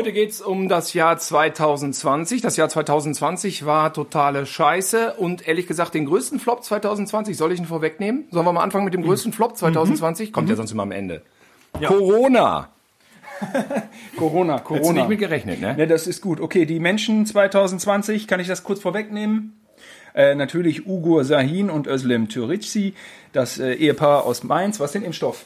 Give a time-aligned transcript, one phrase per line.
[0.00, 2.40] Heute geht's um das Jahr 2020.
[2.40, 7.58] Das Jahr 2020 war totale Scheiße und ehrlich gesagt den größten Flop 2020, soll ich
[7.58, 8.24] ihn vorwegnehmen?
[8.30, 10.32] Sollen wir mal anfangen mit dem größten Flop 2020?
[10.32, 11.20] Kommt ja sonst immer am Ende.
[11.84, 12.70] Corona.
[14.16, 15.00] Corona, Hättest du Corona.
[15.00, 15.74] nicht mit gerechnet, ne?
[15.76, 16.40] Ne, das ist gut.
[16.40, 19.60] Okay, die Menschen 2020, kann ich das kurz vorwegnehmen?
[20.14, 22.94] Äh, natürlich Ugur Sahin und Özlem Türici,
[23.34, 25.44] das äh, Ehepaar aus Mainz, was den Impfstoff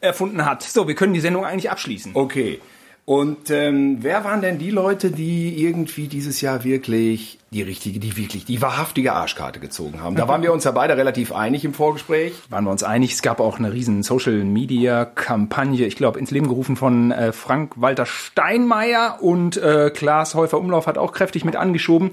[0.00, 0.62] erfunden hat.
[0.62, 2.12] So, wir können die Sendung eigentlich abschließen.
[2.14, 2.60] Okay.
[3.10, 8.16] Und ähm, wer waren denn die Leute, die irgendwie dieses Jahr wirklich die richtige, die
[8.16, 10.14] wirklich, die wahrhaftige Arschkarte gezogen haben?
[10.14, 12.34] Da waren wir uns ja beide relativ einig im Vorgespräch.
[12.50, 16.76] Waren wir uns einig, es gab auch eine riesen Social-Media-Kampagne, ich glaube, ins Leben gerufen
[16.76, 22.12] von äh, Frank-Walter Steinmeier und äh, Klaas Häufer-Umlauf hat auch kräftig mit angeschoben.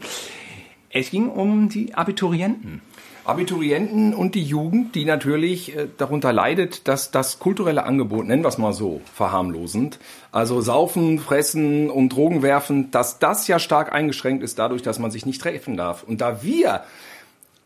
[0.89, 2.81] Es ging um die Abiturienten.
[3.27, 8.47] Abiturienten und die Jugend, die natürlich äh, darunter leidet, dass das kulturelle Angebot, nennen wir
[8.47, 9.99] es mal so, verharmlosend,
[10.31, 15.11] also saufen, fressen und Drogen werfen, dass das ja stark eingeschränkt ist dadurch, dass man
[15.11, 16.03] sich nicht treffen darf.
[16.03, 16.83] Und da wir,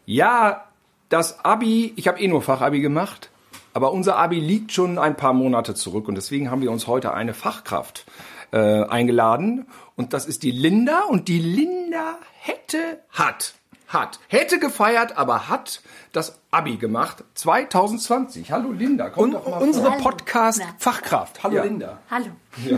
[0.05, 0.65] ja,
[1.09, 3.29] das Abi, ich habe eh nur Fachabi gemacht,
[3.73, 7.13] aber unser Abi liegt schon ein paar Monate zurück und deswegen haben wir uns heute
[7.13, 8.05] eine Fachkraft
[8.51, 9.67] äh, eingeladen.
[9.95, 13.53] Und das ist die Linda und die Linda hätte, hat,
[13.94, 18.52] hat, hätte gefeiert, aber hat das Abi gemacht 2020.
[18.52, 19.92] Hallo Linda, komm Und doch mal unsere.
[19.92, 21.44] Podcast-Fachkraft.
[21.44, 21.64] Hallo Ja.
[21.64, 22.00] Linda.
[22.09, 22.28] Hallo.
[22.69, 22.78] Ja.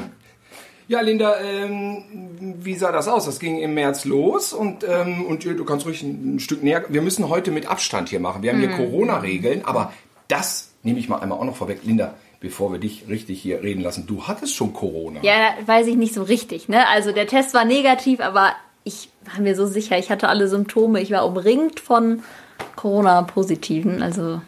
[0.87, 2.03] Ja, Linda, ähm,
[2.59, 3.25] wie sah das aus?
[3.25, 6.83] Das ging im März los und, ähm, und du kannst ruhig ein Stück näher.
[6.89, 8.43] Wir müssen heute mit Abstand hier machen.
[8.43, 9.93] Wir haben hier Corona-Regeln, aber
[10.27, 11.79] das nehme ich mal einmal auch noch vorweg.
[11.83, 15.21] Linda, bevor wir dich richtig hier reden lassen, du hattest schon Corona.
[15.23, 16.85] Ja, weiß ich nicht so richtig, ne?
[16.89, 18.51] Also der Test war negativ, aber
[18.83, 21.01] ich war mir so sicher, ich hatte alle Symptome.
[21.01, 22.23] Ich war umringt von
[22.75, 24.01] Corona-Positiven.
[24.01, 24.41] Also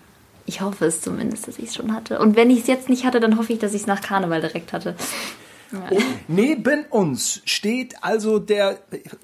[0.46, 2.20] ich hoffe es zumindest, dass ich es schon hatte.
[2.20, 4.42] Und wenn ich es jetzt nicht hatte, dann hoffe ich, dass ich es nach Karneval
[4.42, 4.96] direkt hatte.
[6.28, 8.80] Neben uns steht also der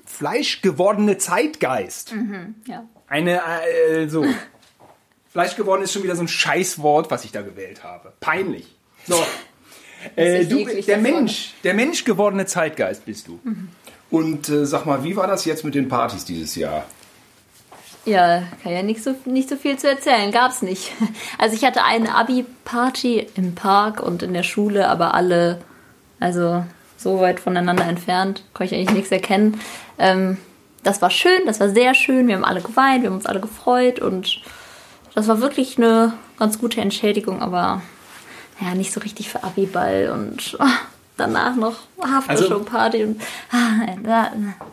[0.06, 2.14] fleischgewordene Zeitgeist.
[2.68, 2.86] Ja.
[3.08, 3.42] Eine,
[3.90, 4.26] äh, so.
[5.32, 8.14] Fleischgeworden ist schon wieder so ein Scheißwort, was ich da gewählt habe.
[8.20, 8.76] Peinlich.
[9.08, 9.24] So.
[10.16, 10.98] Äh, du, der.
[10.98, 13.40] Mensch, der menschgewordene Zeitgeist bist du.
[14.12, 16.84] Und äh, sag mal, wie war das jetzt mit den Partys dieses Jahr?
[18.06, 20.92] Ja, kann ja nicht so, nicht so viel zu erzählen, gab's nicht.
[21.38, 25.62] Also ich hatte eine Abi-Party im Park und in der Schule, aber alle,
[26.20, 26.64] also
[26.98, 29.60] so weit voneinander entfernt, konnte ich eigentlich nichts erkennen.
[29.98, 30.38] Ähm,
[30.84, 33.40] das war schön, das war sehr schön, wir haben alle geweint, wir haben uns alle
[33.40, 34.42] gefreut und
[35.14, 37.82] das war wirklich eine ganz gute Entschädigung, aber
[38.60, 40.78] ja, nicht so richtig für Abi-Ball und ah,
[41.22, 43.22] danach noch Aftershow-Party und
[43.52, 44.30] ah,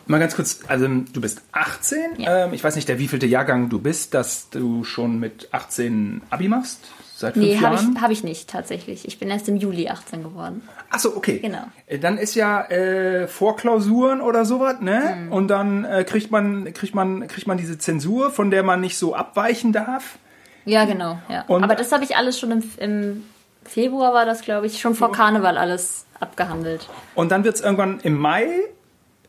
[0.07, 1.99] Mal ganz kurz, also du bist 18.
[2.19, 2.47] Ja.
[2.47, 6.49] Ähm, ich weiß nicht, der wievielte Jahrgang du bist, dass du schon mit 18 Abi
[6.49, 6.81] machst?
[7.15, 9.07] Seit fünf Nee, habe ich, hab ich nicht tatsächlich.
[9.09, 10.63] Ich bin erst im Juli 18 geworden.
[10.89, 11.41] Achso, okay.
[11.41, 11.65] Genau.
[11.87, 15.25] Äh, Dann ist ja äh, Vorklausuren oder sowas, ne?
[15.25, 15.33] Mhm.
[15.33, 18.97] Und dann äh, kriegt man kriegt man kriegt man diese Zensur, von der man nicht
[18.99, 20.19] so abweichen darf.
[20.65, 21.19] Ja, genau.
[21.29, 21.45] Ja.
[21.49, 23.25] Und- Aber das habe ich alles schon im, im
[23.65, 26.89] Februar, war das, glaube ich, schon vor Karneval alles abgehandelt.
[27.15, 28.49] Und dann wird's irgendwann im Mai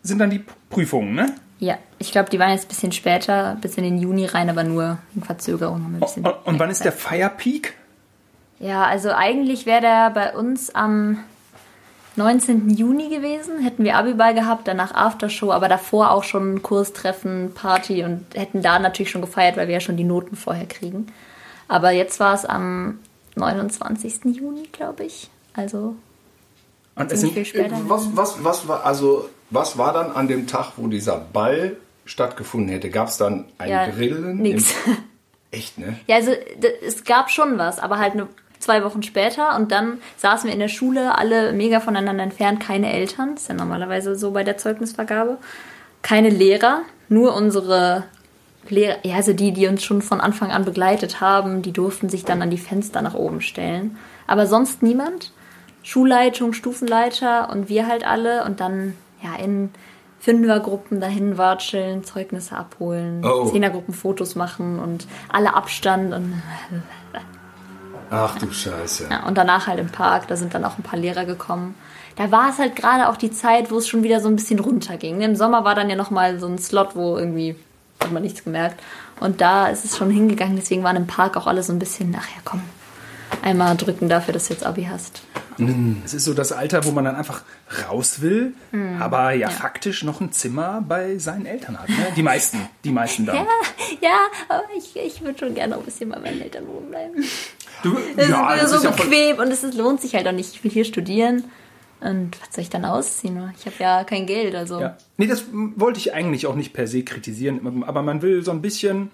[0.02, 1.36] sind dann die Prüfungen, ne?
[1.60, 4.64] Ja, ich glaube, die waren jetzt ein bisschen später, bis in den Juni rein, aber
[4.64, 5.84] nur in Verzögerung.
[5.84, 7.02] Haben wir ein bisschen Und, und wann ist der Zeit.
[7.02, 7.74] Feierpeak?
[8.60, 11.20] Ja, also eigentlich wäre der bei uns am
[12.16, 12.70] 19.
[12.70, 13.60] Juni gewesen.
[13.62, 18.80] Hätten wir Abiball gehabt, danach Aftershow, aber davor auch schon Kurstreffen, Party und hätten da
[18.80, 21.08] natürlich schon gefeiert, weil wir ja schon die Noten vorher kriegen.
[21.68, 23.00] Aber jetzt war es am
[23.36, 24.36] 29.
[24.36, 25.30] Juni, glaube ich.
[25.54, 25.96] Also
[27.00, 27.76] Und es sind, später.
[27.88, 32.70] Was, was, was war also was war dann an dem Tag, wo dieser Ball stattgefunden
[32.70, 32.90] hätte?
[32.90, 34.38] Gab es dann ein ja, Grillen?
[34.38, 34.74] nix.
[34.86, 34.98] Im-
[35.52, 35.98] Echt, ne?
[36.06, 36.32] Ja, also
[36.86, 38.28] es gab schon was, aber halt nur
[38.60, 42.92] zwei Wochen später und dann saßen wir in der Schule, alle mega voneinander entfernt, keine
[42.94, 45.38] Eltern, das ist ja normalerweise so bei der Zeugnisvergabe,
[46.04, 48.04] keine Lehrer, nur unsere
[48.68, 52.25] Lehrer, ja, also die, die uns schon von Anfang an begleitet haben, die durften sich
[52.25, 53.98] dann an die Fenster nach oben stellen,
[54.28, 55.31] aber sonst niemand.
[55.84, 59.70] Schulleitung, Stufenleiter und wir halt alle und dann ja in
[60.20, 63.46] Fünfergruppen dahin watscheln, Zeugnisse abholen, Oh.
[63.46, 66.42] Zehnergruppen Fotos machen und alle Abstand und,
[68.12, 69.08] Ach du Scheiße.
[69.12, 71.76] ja, und danach halt im Park, da sind dann auch ein paar Lehrer gekommen.
[72.16, 74.60] Da war es halt gerade auch die Zeit, wo es schon wieder so ein bisschen
[74.60, 75.22] runterging.
[75.22, 77.56] Im Sommer war dann ja nochmal so ein Slot, wo irgendwie
[78.04, 78.82] hat man nichts gemerkt.
[79.20, 82.16] Und da ist es schon hingegangen, deswegen waren im Park auch alle so ein bisschen,
[82.20, 82.62] ach ja, komm,
[83.41, 85.21] einmal drücken dafür, dass du jetzt Abi hast.
[86.06, 87.44] es ist so das Alter, wo man dann einfach
[87.89, 89.01] raus will, Hm.
[89.01, 91.89] aber ja, faktisch noch ein Zimmer bei seinen Eltern hat.
[91.89, 91.95] Ne?
[92.15, 93.36] Die meisten, die meisten dann.
[94.01, 96.89] Ja, ja, aber ich, ich würde schon gerne auch ein bisschen bei meinen Eltern wohnen
[96.89, 97.24] bleiben.
[97.83, 100.27] Du, Es ja, ist das so ist ja bequem und es ist, lohnt sich halt
[100.27, 100.53] auch nicht.
[100.53, 101.44] Ich will hier studieren
[102.01, 103.51] Und was soll ich dann ausziehen?
[103.57, 104.80] Ich habe ja kein Geld, also.
[104.80, 104.95] Ja.
[105.18, 108.62] Nee, das wollte ich eigentlich auch nicht per se kritisieren, aber man will so ein
[108.62, 109.12] bisschen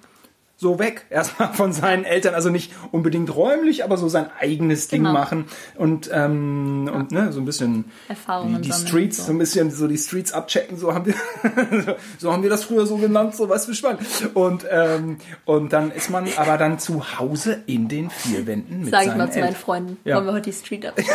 [0.58, 5.04] so weg erstmal von seinen Eltern, also nicht unbedingt räumlich, aber so sein eigenes Ding
[5.04, 5.14] Genau.
[5.14, 9.24] machen und ähm, und ne, so ein bisschen Erfahrungen die, die Streets, so.
[9.24, 9.32] so.
[9.34, 11.16] ein bisschen so die Streets abchecken, so haben wir
[12.18, 14.02] so haben wir das früher so genannt, so du spannend.
[14.34, 18.92] Und ähm, und dann ist man aber dann zu Hause in den vier Wänden mit
[18.92, 19.56] Sag ich mal zu meinen.
[19.56, 19.98] Freunden.
[20.06, 20.16] Ja.
[20.16, 20.96] Wollen wir heute die Street ab?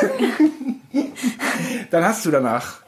[1.90, 2.80] Dann hast du danach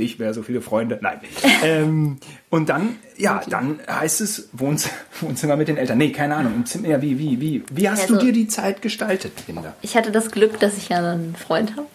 [0.00, 0.98] nicht mehr so viele Freunde.
[1.00, 1.20] Nein.
[1.62, 2.16] ähm,
[2.50, 5.98] und dann, ja, dann heißt es Wohnz Wohnzimmer mit den Eltern.
[5.98, 6.54] Nee, keine Ahnung.
[6.56, 9.74] Im Zimmer, ja, wie, wie, wie, wie hast Also- du dir die Zeit gestaltet, Linda?
[9.82, 11.86] Ich hatte das Glück, dass ich ja einen Freund habe.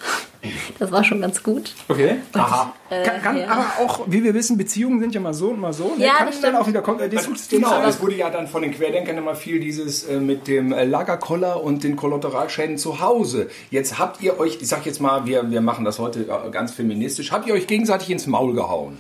[0.80, 1.74] Das war schon ganz gut.
[1.88, 2.18] Okay.
[2.34, 2.74] Aha.
[2.90, 3.48] Kann, kann ja.
[3.48, 5.96] aber auch, wie wir wissen, Beziehungen sind ja mal so und mal so.
[5.98, 6.06] Ne?
[6.06, 7.00] Ja, kann das dann auch wieder kommen.
[7.00, 10.48] Äh, das Genau, es wurde ja dann von den Querdenkern immer viel dieses äh, mit
[10.48, 13.50] dem äh, Lagerkoller und den Kollateralschäden zu Hause.
[13.72, 16.72] Jetzt habt ihr euch, ich sag jetzt mal, wir, wir machen das heute äh, ganz
[16.74, 18.98] feministisch, habt ihr euch gegenseitig ins Maul gehauen?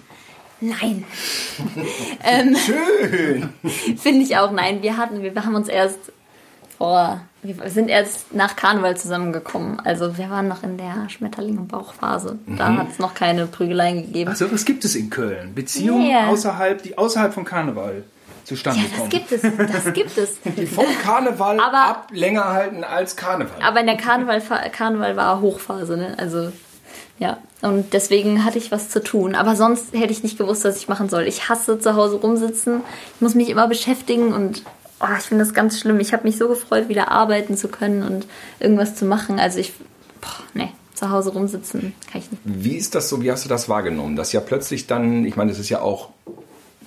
[0.61, 1.03] Nein,
[2.65, 3.49] Schön!
[3.97, 4.51] finde ich auch.
[4.51, 5.99] Nein, wir hatten, wir haben uns erst
[6.77, 9.79] vor, wir sind erst nach Karneval zusammengekommen.
[9.81, 12.37] Also wir waren noch in der Schmetterling- und Bauchphase.
[12.47, 12.77] Da Mhm.
[12.79, 14.29] hat es noch keine Prügeleien gegeben.
[14.31, 15.53] Also, was gibt es in Köln?
[15.53, 16.27] Beziehungen Ja.
[16.27, 18.03] außerhalb, die außerhalb von Karneval
[18.43, 19.09] zustande Ja, das kommen.
[19.09, 20.39] gibt es, das gibt es.
[20.57, 23.61] Die vom Karneval Aber- ab länger halten als Karneval.
[23.63, 26.13] Aber in der Karneval, Karneval war Hochphase, ne?
[26.17, 26.51] Also,
[27.17, 27.37] ja.
[27.61, 29.33] Und deswegen hatte ich was zu tun.
[29.33, 31.23] Aber sonst hätte ich nicht gewusst, was ich machen soll.
[31.23, 32.81] Ich hasse zu Hause rumsitzen.
[33.15, 34.61] Ich muss mich immer beschäftigen und
[34.99, 35.99] oh, ich finde das ganz schlimm.
[35.99, 38.27] Ich habe mich so gefreut, wieder arbeiten zu können und
[38.59, 39.39] irgendwas zu machen.
[39.39, 39.73] Also ich,
[40.21, 42.41] boah, nee, zu Hause rumsitzen kann ich nicht.
[42.43, 44.15] Wie ist das so, wie hast du das wahrgenommen?
[44.15, 46.09] Dass ja plötzlich dann, ich meine, das ist ja auch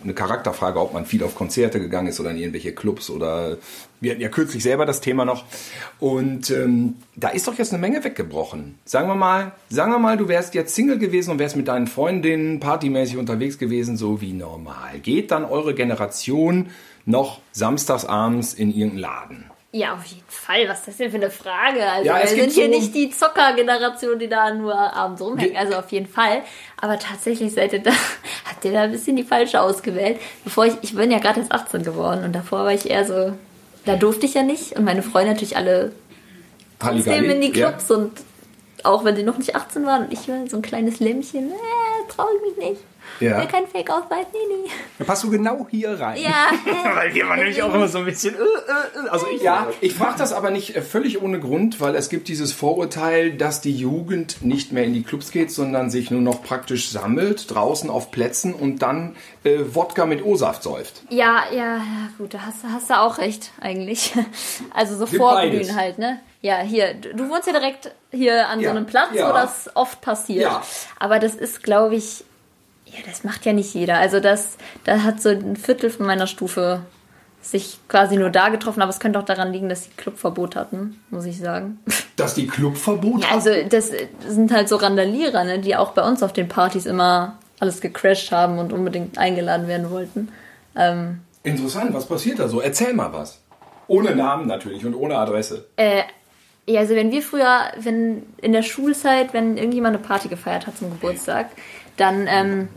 [0.02, 3.56] eine Charakterfrage, ob man viel auf Konzerte gegangen ist oder in irgendwelche Clubs oder
[4.00, 5.44] wir hatten ja kürzlich selber das Thema noch.
[5.98, 8.78] Und ähm, da ist doch jetzt eine Menge weggebrochen.
[8.84, 11.88] Sagen wir mal, sagen wir mal, du wärst jetzt Single gewesen und wärst mit deinen
[11.88, 15.00] Freundinnen partymäßig unterwegs gewesen, so wie normal.
[15.02, 16.70] Geht dann eure Generation
[17.08, 19.50] noch samstagsabends in irgendeinen Laden?
[19.72, 20.66] Ja, auf jeden Fall.
[20.68, 21.82] Was ist das denn für eine Frage?
[21.90, 25.56] Also, Ja, wir sind hier so- nicht die Zocker-Generation, die da nur abends rumhängt.
[25.56, 26.42] Also auf jeden Fall.
[26.80, 27.90] Aber tatsächlich seid ihr da,
[28.50, 30.18] habt ihr da ein bisschen die falsche ausgewählt.
[30.44, 33.34] Bevor ich, ich bin ja gerade erst 18 geworden und davor war ich eher so,
[33.84, 34.72] da durfte ich ja nicht.
[34.78, 35.92] Und meine Freunde natürlich alle
[36.78, 37.68] trotzdem in die Ja.
[37.70, 38.12] Clubs und
[38.84, 41.54] auch wenn sie noch nicht 18 waren und ich war so ein kleines Lämmchen, äh,
[42.08, 42.80] trau ich mich nicht.
[43.20, 43.38] Ja.
[43.40, 44.70] Will kein Fake-Ausweis, nee, nee.
[44.98, 46.20] Da passt du genau hier rein.
[46.20, 46.48] Ja.
[46.94, 48.34] Weil wir waren nämlich auch immer so ein bisschen.
[48.34, 49.08] Äh, äh, äh.
[49.10, 52.28] Also ich Ja, ich frage das aber nicht äh, völlig ohne Grund, weil es gibt
[52.28, 56.42] dieses Vorurteil, dass die Jugend nicht mehr in die Clubs geht, sondern sich nur noch
[56.42, 61.02] praktisch sammelt, draußen auf Plätzen und dann äh, Wodka mit O-Saft säuft.
[61.10, 61.82] Ja, ja, ja,
[62.18, 64.12] gut, da hast, du- hast du auch recht, eigentlich.
[64.74, 66.20] Also so vorglühen halt, ne?
[66.40, 69.28] Ja, hier, du du wohnst ja direkt hier an Ja, so einem Platz, ja.
[69.28, 70.42] wo das oft passiert.
[70.42, 70.62] Ja.
[70.98, 72.24] Aber das ist, glaube ich,
[72.92, 73.98] ja, das macht ja nicht jeder.
[73.98, 76.80] Also das, da hat so ein Viertel von meiner Stufe
[77.40, 81.00] sich quasi nur da getroffen, aber es könnte auch daran liegen, dass sie Clubverbot hatten,
[81.10, 81.78] muss ich sagen.
[82.16, 83.92] Dass die Clubverbot Ja, also das
[84.26, 88.32] sind halt so Randalierer, ne, die auch bei uns auf den Partys immer alles gecrashed
[88.32, 90.28] haben und unbedingt eingeladen werden wollten.
[90.76, 92.60] Ähm, Interessant, was passiert da so?
[92.60, 93.40] Erzähl mal was.
[93.86, 95.66] Ohne Namen natürlich und ohne Adresse.
[95.76, 96.02] Äh,
[96.66, 100.76] ja, also wenn wir früher, wenn in der Schulzeit, wenn irgendjemand eine Party gefeiert hat
[100.76, 101.50] zum Geburtstag,
[101.96, 102.68] dann ähm,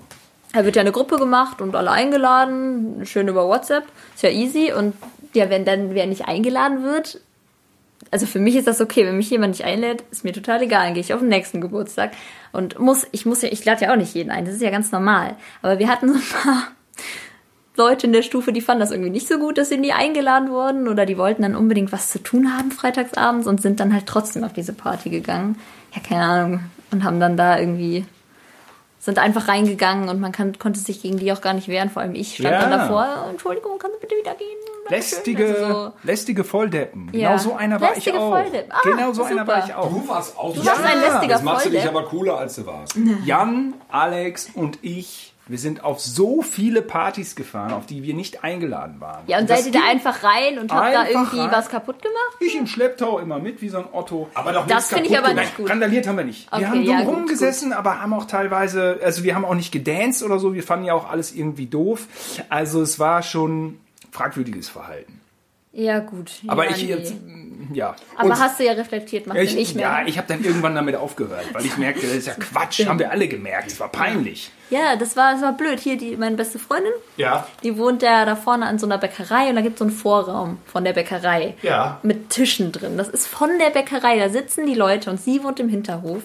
[0.53, 4.74] da wird ja eine Gruppe gemacht und alle eingeladen, schön über WhatsApp, ist ja easy.
[4.74, 4.96] Und
[5.34, 7.22] ja, wenn dann wer nicht eingeladen wird,
[8.10, 10.86] also für mich ist das okay, wenn mich jemand nicht einlädt, ist mir total egal,
[10.86, 12.12] dann gehe ich auf den nächsten Geburtstag
[12.51, 14.70] und muss, ich muss ja, ich lade ja auch nicht jeden ein, das ist ja
[14.70, 15.36] ganz normal.
[15.62, 16.67] Aber wir hatten so ein paar
[17.77, 20.50] Leute in der Stufe, die fanden das irgendwie nicht so gut, dass sie nie eingeladen
[20.50, 24.08] wurden oder die wollten dann unbedingt was zu tun haben freitagsabends und sind dann halt
[24.08, 25.58] trotzdem auf diese Party gegangen.
[25.96, 26.60] Ja, keine Ahnung.
[26.91, 28.05] Und haben dann da irgendwie,
[29.01, 31.89] sind einfach reingegangen und man kann, konnte sich gegen die auch gar nicht wehren.
[31.89, 32.62] Vor allem ich stand Ja.
[32.62, 34.48] dann davor, Entschuldigung, kannst du bitte wieder gehen?
[34.89, 37.10] lästige, Also so- lästige Volldeppen.
[37.13, 37.29] Ja.
[37.29, 38.29] Genau so einer war Lästige ich auch.
[38.29, 38.72] Volldeppen.
[38.72, 39.48] Ah, genau so einer super.
[39.48, 39.89] war ich auch.
[39.89, 42.65] Du warst auch Du warst ein lästiger Das machst du dich aber cooler, als du
[42.65, 42.96] warst.
[43.25, 48.43] Jan, Alex und ich, wir sind auf so viele Partys gefahren, auf die wir nicht
[48.43, 49.24] eingeladen waren.
[49.27, 51.51] Ja, und das seid ihr da einfach rein und habt da irgendwie rein.
[51.51, 52.38] was kaputt gemacht?
[52.39, 54.29] Ich im Schlepptau immer mit, wie so ein Otto.
[54.34, 55.46] Aber doch Das finde ich aber gemacht.
[55.46, 55.70] nicht gut.
[55.70, 56.48] Randaliert haben wir nicht.
[56.51, 59.55] Okay, wir haben ja, dumm gut, rumgesessen, aber haben auch teilweise, also wir haben auch
[59.55, 62.08] nicht gedanced oder so, wir fanden ja auch alles irgendwie doof.
[62.50, 63.77] Also es war schon
[64.12, 65.20] fragwürdiges Verhalten.
[65.73, 66.31] Ja, gut.
[66.47, 66.89] Aber ja, ich nee.
[66.89, 67.13] jetzt,
[67.73, 67.95] ja.
[68.17, 69.85] Aber Und- hast du ja reflektiert, machst ich, du nicht mehr.
[69.85, 72.99] Ja, ich habe dann irgendwann damit aufgehört, weil ich merkte, das ist ja Quatsch, haben
[72.99, 74.51] wir alle gemerkt, es war peinlich.
[74.69, 75.79] Ja, das war, das war blöd.
[75.79, 77.47] Hier, die, meine beste Freundin, Ja.
[77.63, 79.93] die wohnt ja da vorne an so einer Bäckerei und da gibt es so einen
[79.93, 81.55] Vorraum von der Bäckerei.
[81.61, 81.99] Ja.
[82.03, 82.97] Mit Tischen drin.
[82.97, 84.17] Das ist von der Bäckerei.
[84.19, 86.23] Da sitzen die Leute und sie wohnt im Hinterhof.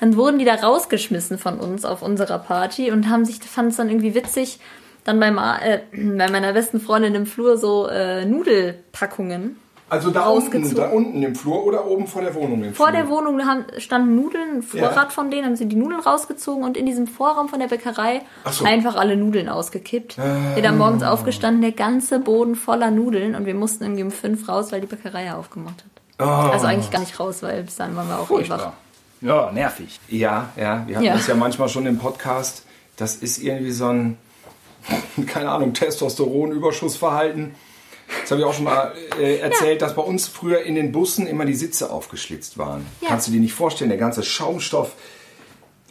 [0.00, 3.76] Dann wurden die da rausgeschmissen von uns auf unserer Party und haben sich, fanden es
[3.76, 4.58] dann irgendwie witzig,
[5.08, 9.56] dann bei, Ma- äh, bei meiner besten Freundin im Flur so äh, Nudelpackungen.
[9.90, 12.96] Also da unten, da unten im Flur oder oben vor der Wohnung im Vor Flur?
[12.98, 15.08] der Wohnung haben, standen Nudeln, ein Vorrat Ja.
[15.08, 18.66] von denen, haben sie die Nudeln rausgezogen und in diesem Vorraum von der Bäckerei so.
[18.66, 20.18] einfach alle Nudeln ausgekippt.
[20.54, 24.46] Wir dann morgens aufgestanden, der ganze Boden voller Nudeln und wir mussten irgendwie um fünf
[24.46, 25.82] raus, weil die Bäckerei ja aufgemacht
[26.18, 26.28] hat.
[26.52, 28.28] Also eigentlich gar nicht raus, weil bis dann waren wir auch eh wach.
[28.28, 28.72] Furchtbar.
[29.22, 30.00] Ja, nervig.
[30.08, 31.14] Ja, ja, wir hatten Ja.
[31.14, 32.62] das ja manchmal schon im Podcast.
[32.98, 34.18] Das ist irgendwie so ein,
[35.26, 37.54] keine Ahnung, Testosteron-Überschussverhalten.
[38.22, 41.26] Das habe ich auch schon mal äh, erzählt, dass bei uns früher in den Bussen
[41.26, 42.86] immer die Sitze aufgeschlitzt waren.
[43.00, 43.08] Ja.
[43.08, 44.92] Kannst du dir nicht vorstellen, der ganze Schaumstoff.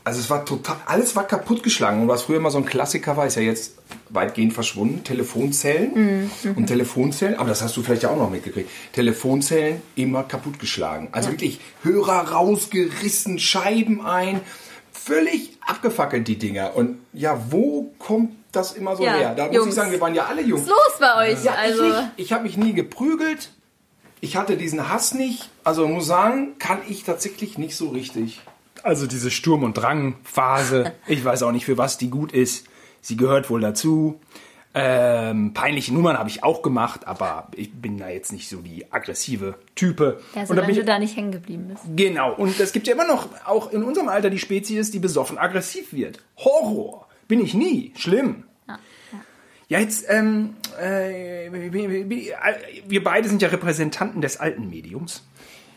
[0.04, 2.02] Also es war total, alles war kaputtgeschlagen.
[2.02, 3.74] Und was früher immer so ein Klassiker war, ist ja jetzt
[4.10, 5.04] weitgehend verschwunden.
[5.04, 8.70] Telefonzellen und Telefonzellen, aber das hast du vielleicht ja auch noch mitgekriegt.
[8.94, 11.10] Telefonzellen immer kaputtgeschlagen.
[11.12, 14.40] Also wirklich Hörer rausgerissen, Scheiben ein.
[14.94, 16.76] Völlig abgefackelt die Dinger.
[16.76, 19.34] Und ja, wo kommt das immer so Ja, her?
[19.36, 19.68] Da muss Jungs.
[19.70, 20.60] ich sagen, wir waren ja alle jung.
[20.60, 21.44] Was ist los bei euch?
[21.44, 22.10] Ja, also, ich nicht.
[22.18, 23.52] Ich habe mich nie geprügelt.
[24.20, 25.50] Ich hatte diesen Hass nicht.
[25.64, 28.42] Also muss sagen, kann ich tatsächlich nicht so richtig.
[28.84, 32.66] Also diese Sturm- und Drang-Phase, ich weiß auch nicht, für was die gut ist.
[33.02, 34.20] Sie gehört wohl dazu.
[34.80, 38.86] Ähm, peinliche Nummern habe ich auch gemacht, aber ich bin da jetzt nicht so die
[38.92, 40.20] aggressive Type.
[40.36, 41.82] ja, und da solange bin du da nicht hängen geblieben bist.
[41.96, 45.40] genau, und es gibt ja immer noch, auch in unserem Alter, die Spezies, die besoffen
[45.40, 46.20] aggressiv wird.
[46.38, 47.08] Horror.
[47.28, 47.92] Bin ich nie.
[47.98, 48.44] Schlimm.
[49.70, 52.10] Ja, jetzt, ähm, äh, wir,
[52.88, 55.24] wir- beide sind ja Repräsentanten des alten Mediums.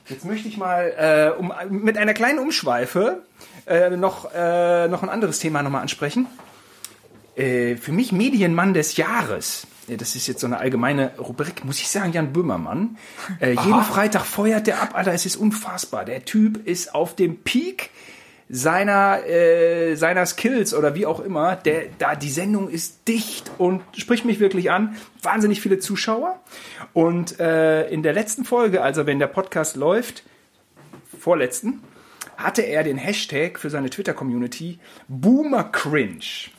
[0.09, 0.92] Jetzt möchte ich mal
[1.37, 3.23] äh, um, mit einer kleinen Umschweife
[3.66, 6.26] äh, noch, äh, noch ein anderes Thema nochmal ansprechen.
[7.37, 9.66] Äh, für mich Medienmann des Jahres.
[9.88, 12.97] Ja, Das ist jetzt so eine allgemeine Rubrik, muss ich sagen, Jan Böhmermann.
[13.40, 16.04] Äh, jeden Freitag feuert der ab, Alter, es ist unfassbar.
[16.04, 17.90] Der Typ ist auf dem Peak
[18.52, 21.54] seiner, äh, seiner Skills oder wie auch immer.
[21.54, 24.97] Der, da, die Sendung ist dicht und spricht mich wirklich an.
[25.23, 26.40] Wahnsinnig viele Zuschauer.
[26.92, 30.25] Und äh, in der letzten Folge, also wenn der Podcast läuft,
[31.16, 31.80] vorletzten,
[32.37, 36.50] hatte er den Hashtag für seine Twitter-Community Boomer Cringe.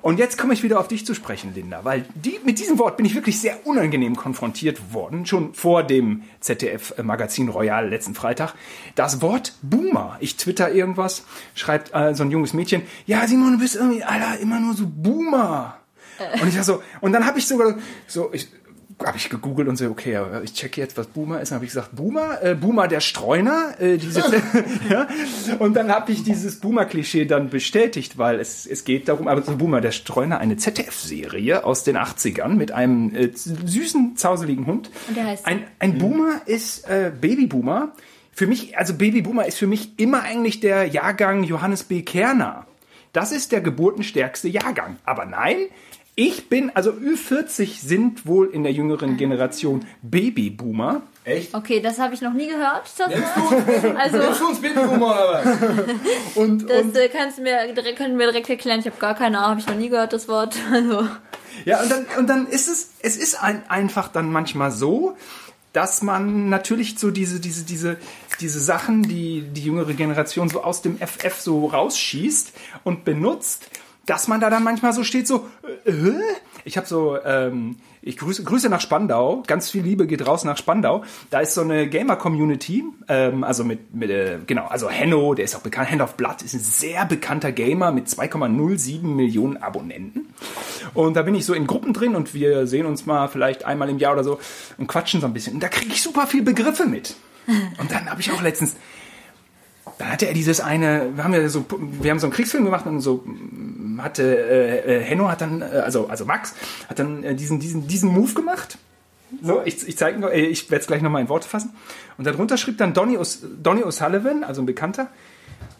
[0.00, 2.96] Und jetzt komme ich wieder auf dich zu sprechen, Linda, weil die, mit diesem Wort
[2.96, 8.54] bin ich wirklich sehr unangenehm konfrontiert worden, schon vor dem ZDF-Magazin Royal letzten Freitag.
[8.94, 10.16] Das Wort Boomer.
[10.20, 11.24] Ich twitter irgendwas,
[11.54, 14.84] schreibt äh, so ein junges Mädchen, ja Simon, du bist irgendwie, Alter, immer nur so
[14.86, 15.78] Boomer.
[16.40, 18.48] Und ich war so, und dann habe ich sogar so, ich,
[19.04, 21.50] habe ich gegoogelt und so, okay, ich checke jetzt, was Boomer ist.
[21.50, 24.20] Dann habe ich gesagt, Boomer, äh, Boomer der Streuner, äh, diese,
[24.90, 25.08] ja.
[25.58, 29.56] Und dann habe ich dieses Boomer-Klischee dann bestätigt, weil es, es geht darum, aber so
[29.56, 34.90] Boomer der Streuner, eine ZDF-Serie aus den 80ern mit einem äh, süßen, zauseligen Hund.
[35.08, 35.46] Und der heißt?
[35.46, 37.92] Ein, ein Boomer ist äh, Babyboomer.
[38.32, 42.02] Für mich, also Babyboomer ist für mich immer eigentlich der Jahrgang Johannes B.
[42.02, 42.66] Kerner.
[43.12, 44.96] Das ist der geburtenstärkste Jahrgang.
[45.04, 45.56] Aber nein,
[46.14, 51.02] ich bin, also Ü40 sind wohl in der jüngeren Generation Babyboomer.
[51.24, 51.54] Echt?
[51.54, 52.82] Okay, das habe ich noch nie gehört.
[52.98, 55.86] Das, Nennst du, also, nennst du uns Babyboomer oder was?
[56.36, 58.80] Und, das und äh, kannst du mir, direkt- können wir direkt erklären.
[58.80, 60.56] Ich habe gar keine Ahnung, habe ich noch nie gehört, das Wort.
[60.72, 61.06] Also,
[61.64, 65.16] Ja, und dann, und dann ist es, es ist ein, einfach dann manchmal so,
[65.72, 67.96] dass man natürlich so diese, diese, diese,
[68.40, 72.52] diese Sachen, die die jüngere Generation so aus dem FF so rausschießt
[72.84, 73.68] und benutzt,
[74.06, 75.48] dass man da dann manchmal so steht, so,
[75.84, 75.92] äh,
[76.64, 80.56] ich habe so, ähm, ich grüße, grüße nach Spandau, ganz viel Liebe geht raus nach
[80.56, 81.04] Spandau.
[81.30, 85.54] Da ist so eine Gamer-Community, ähm, also mit, mit äh, genau, also Henno, der ist
[85.54, 90.34] auch bekannt, Hand of Blood ist ein sehr bekannter Gamer mit 2,07 Millionen Abonnenten.
[90.94, 93.88] Und da bin ich so in Gruppen drin und wir sehen uns mal vielleicht einmal
[93.88, 94.40] im Jahr oder so
[94.78, 95.54] und quatschen so ein bisschen.
[95.54, 97.14] Und da kriege ich super viel Begriffe mit.
[97.78, 98.76] Und dann habe ich auch letztens,
[100.02, 101.64] dann hatte er dieses eine, wir haben ja so,
[102.00, 103.24] wir haben so einen Kriegsfilm gemacht und so
[103.98, 106.54] hatte äh, äh, Henno hat dann, äh, also also Max
[106.88, 108.78] hat dann äh, diesen diesen diesen Move gemacht.
[109.42, 111.70] So, ich, ich zeige, äh, ich werde es gleich nochmal in Worte fassen.
[112.18, 115.08] Und darunter schrieb dann Donny, O'S- Donny O'Sullivan, also ein Bekannter,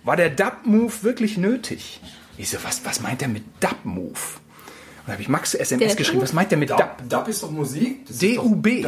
[0.04, 2.00] war der Dub-Move wirklich nötig?
[2.38, 4.08] Ich so, was, was meint er mit Dub-Move?
[4.08, 6.96] Und da habe ich Max SMS Der geschrieben, was meint der mit Dub?
[7.08, 8.06] Dub, ist doch Musik.
[8.08, 8.86] D-U-B.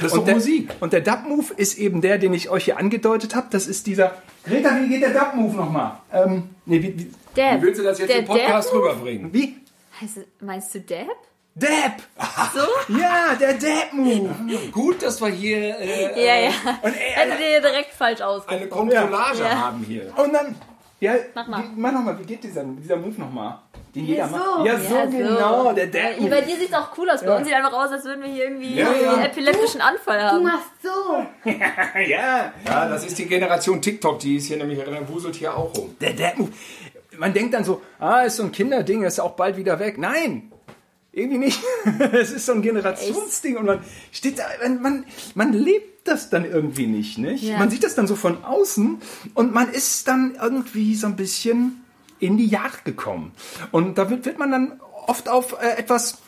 [0.00, 0.70] Das ist und doch der, Musik.
[0.80, 3.46] Und der Dub-Move ist eben der, den ich euch hier angedeutet habe.
[3.50, 4.14] Das ist dieser.
[4.44, 5.98] Greta, wie geht der Dub-Move nochmal?
[6.12, 7.58] Ähm, nee, wie, wie, Dab.
[7.58, 8.74] Wie willst du das jetzt Der im Podcast Dab?
[8.76, 9.32] rüberbringen?
[9.32, 9.56] wie?
[10.00, 11.06] Heißt, es- meinst du Dab?
[11.54, 12.02] Depp!
[12.54, 12.94] So?
[12.98, 14.30] Ja, der Depp-Move!
[14.72, 16.50] Gut, dass wir hier äh, Ja, ja.
[16.82, 18.46] Und ey, Hättet ihr direkt falsch aus.
[18.48, 19.58] eine Kontrollage Ja.
[19.58, 20.12] haben hier.
[20.16, 20.54] Und dann,
[21.00, 21.62] ja, Mach mal.
[21.64, 23.58] wie- mach nochmal, wie geht dieser, dieser Move nochmal?
[23.94, 24.44] Den jeder Ja, macht.
[24.44, 24.64] so.
[24.66, 25.16] Ja, so Ja, so.
[25.16, 26.30] genau, der Ja, Depp.
[26.30, 27.22] bei dir sieht es auch cool aus.
[27.24, 29.12] Bei uns sieht einfach aus, als würden wir hier irgendwie Ja, ja.
[29.14, 30.44] einen epileptischen Anfall haben.
[30.44, 31.26] machst so.
[31.50, 34.78] ja, Ja, das ist die Generation TikTok, die ist hier nämlich,
[35.08, 35.96] wuselt hier auch rum.
[36.00, 36.50] der Depp-Move.
[37.18, 39.98] Man denkt dann so, ah, ist so ein Kinderding, ist auch bald wieder weg.
[39.98, 40.49] Nein!
[41.12, 41.60] Irgendwie nicht.
[42.12, 43.80] Es ist so ein Generationsding und man
[44.12, 44.44] steht da,
[44.80, 47.42] man, man, lebt das dann irgendwie nicht, nicht?
[47.42, 47.58] Ja.
[47.58, 49.00] Man sieht das dann so von außen
[49.34, 51.84] und man ist dann irgendwie so ein bisschen
[52.20, 53.32] in die Jagd gekommen.
[53.72, 56.18] Und da wird, wird man dann oft auf äh, etwas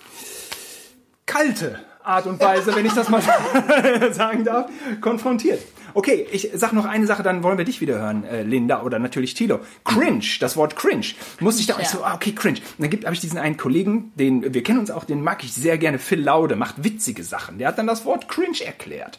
[1.27, 3.23] kalte Art und Weise, wenn ich das mal
[4.12, 4.71] sagen darf,
[5.01, 5.62] konfrontiert.
[5.94, 8.99] Okay, ich sag noch eine Sache, dann wollen wir dich wieder hören, äh, Linda oder
[8.99, 9.61] natürlich Tilo.
[9.84, 11.06] Cringe, das Wort cringe.
[11.40, 11.84] Musste ich da auch Ja.
[11.87, 12.58] so, ah, okay, cringe.
[12.58, 15.42] Und dann gibt habe ich diesen einen Kollegen, den wir kennen uns auch, den mag
[15.44, 17.58] ich sehr gerne, Phil Laude, macht witzige Sachen.
[17.58, 19.18] Der hat dann das Wort cringe erklärt.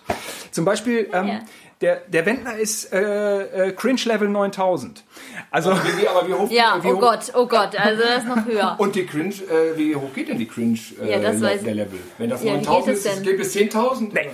[0.51, 1.39] Zum Beispiel ähm, Ja.
[1.81, 5.03] der der Wendler ist äh, äh, cringe Level 9000.
[5.51, 8.27] Also Wie, aber wie hoch, Ja, wie oh hoch, Gott, oh Gott, also das ist
[8.27, 8.75] noch höher.
[8.79, 11.63] Und die Cringe, äh, wie hoch geht denn die Cringe äh, Ja, das Le- weiß-
[11.63, 11.99] der Level?
[12.17, 14.13] Wenn das Ja, wie 9000 geht ist, es geht bis 10.000?
[14.13, 14.29] nee.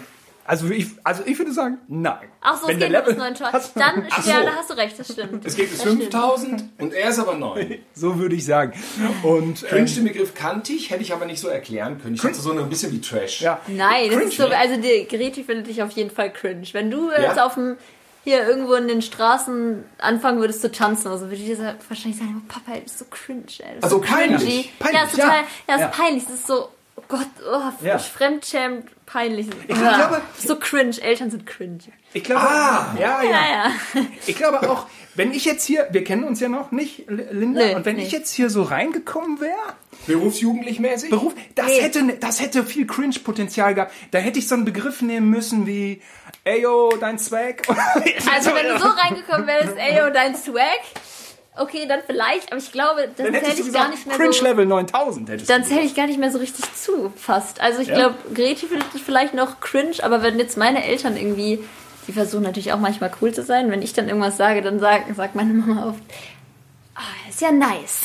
[0.49, 2.27] Also ich, also ich würde sagen, nein.
[2.41, 3.71] Ach so, Wenn es der geht nur bis Level- 9000.
[3.75, 4.31] Dann, so.
[4.31, 5.45] ja, da hast du recht, das stimmt.
[5.45, 6.01] Es geht bis Das stimmt.
[6.05, 7.77] 5000 und er ist aber 9.
[7.93, 8.73] So würde ich sagen.
[9.21, 12.15] Und Cringe, ähm, den Begriff kannte ich, hätte ich aber nicht so erklären können.
[12.15, 13.41] Ich hatte so ein bisschen wie Trash.
[13.41, 13.59] ja.
[13.67, 16.65] Nein, das Cringe, ist so, also die Greti findet dich auf jeden Fall cringe.
[16.71, 17.21] Wenn du Ja?
[17.21, 17.77] jetzt auf dem
[18.23, 22.41] hier irgendwo in den Straßen anfangen würdest zu tanzen, also würde ich dir wahrscheinlich sagen,
[22.43, 23.75] oh, Papa, das ist so cringe, ey.
[23.75, 24.73] Das Also so peinlich.
[24.79, 25.43] Peinlich, ja, ist total, ja.
[25.67, 25.87] ja, ist Ja.
[25.87, 26.23] peinlich.
[26.25, 27.97] Das ist so, oh Gott, oh, Ja.
[27.97, 29.47] fremdschämend, peinlich.
[29.67, 31.01] Ich glaube- so cringe.
[31.01, 31.79] Eltern sind cringe.
[32.13, 32.95] Ich glaube, Ah!
[32.99, 34.05] ja, ja, Ja, ja.
[34.27, 37.75] Ich glaube auch, wenn ich jetzt hier, wir kennen uns ja noch nicht, Linda, Nö,
[37.75, 38.03] und wenn nee.
[38.03, 39.57] ich jetzt hier so reingekommen wäre,
[40.07, 41.09] Berufsjugendlich mäßig?
[41.09, 41.81] Beruf, das Nee.
[41.81, 43.93] hätte, das hätte viel Cringe-Potenzial gehabt.
[44.11, 46.01] Da hätte ich so einen Begriff nehmen müssen wie,
[46.45, 47.63] ey yo, dein Swag.
[48.31, 50.79] Also wenn du so reingekommen wärst, ey, und dein Swag,
[51.61, 54.33] okay, dann vielleicht, aber ich glaube, das dann hätte du ich gar nicht mehr Cringe
[54.33, 54.43] so...
[54.43, 57.61] Level 9000 hättest Dann zähle ich gar nicht mehr so richtig zu, fast.
[57.61, 57.95] Also ich Ja?
[57.95, 61.63] glaube, Greti findet es vielleicht noch cringe, aber wenn jetzt meine Eltern irgendwie,
[62.07, 65.15] die versuchen natürlich auch manchmal cool zu sein, wenn ich dann irgendwas sage, dann sagt,
[65.15, 65.99] sagt meine Mama oft,
[66.99, 68.01] ah, ist ja nice.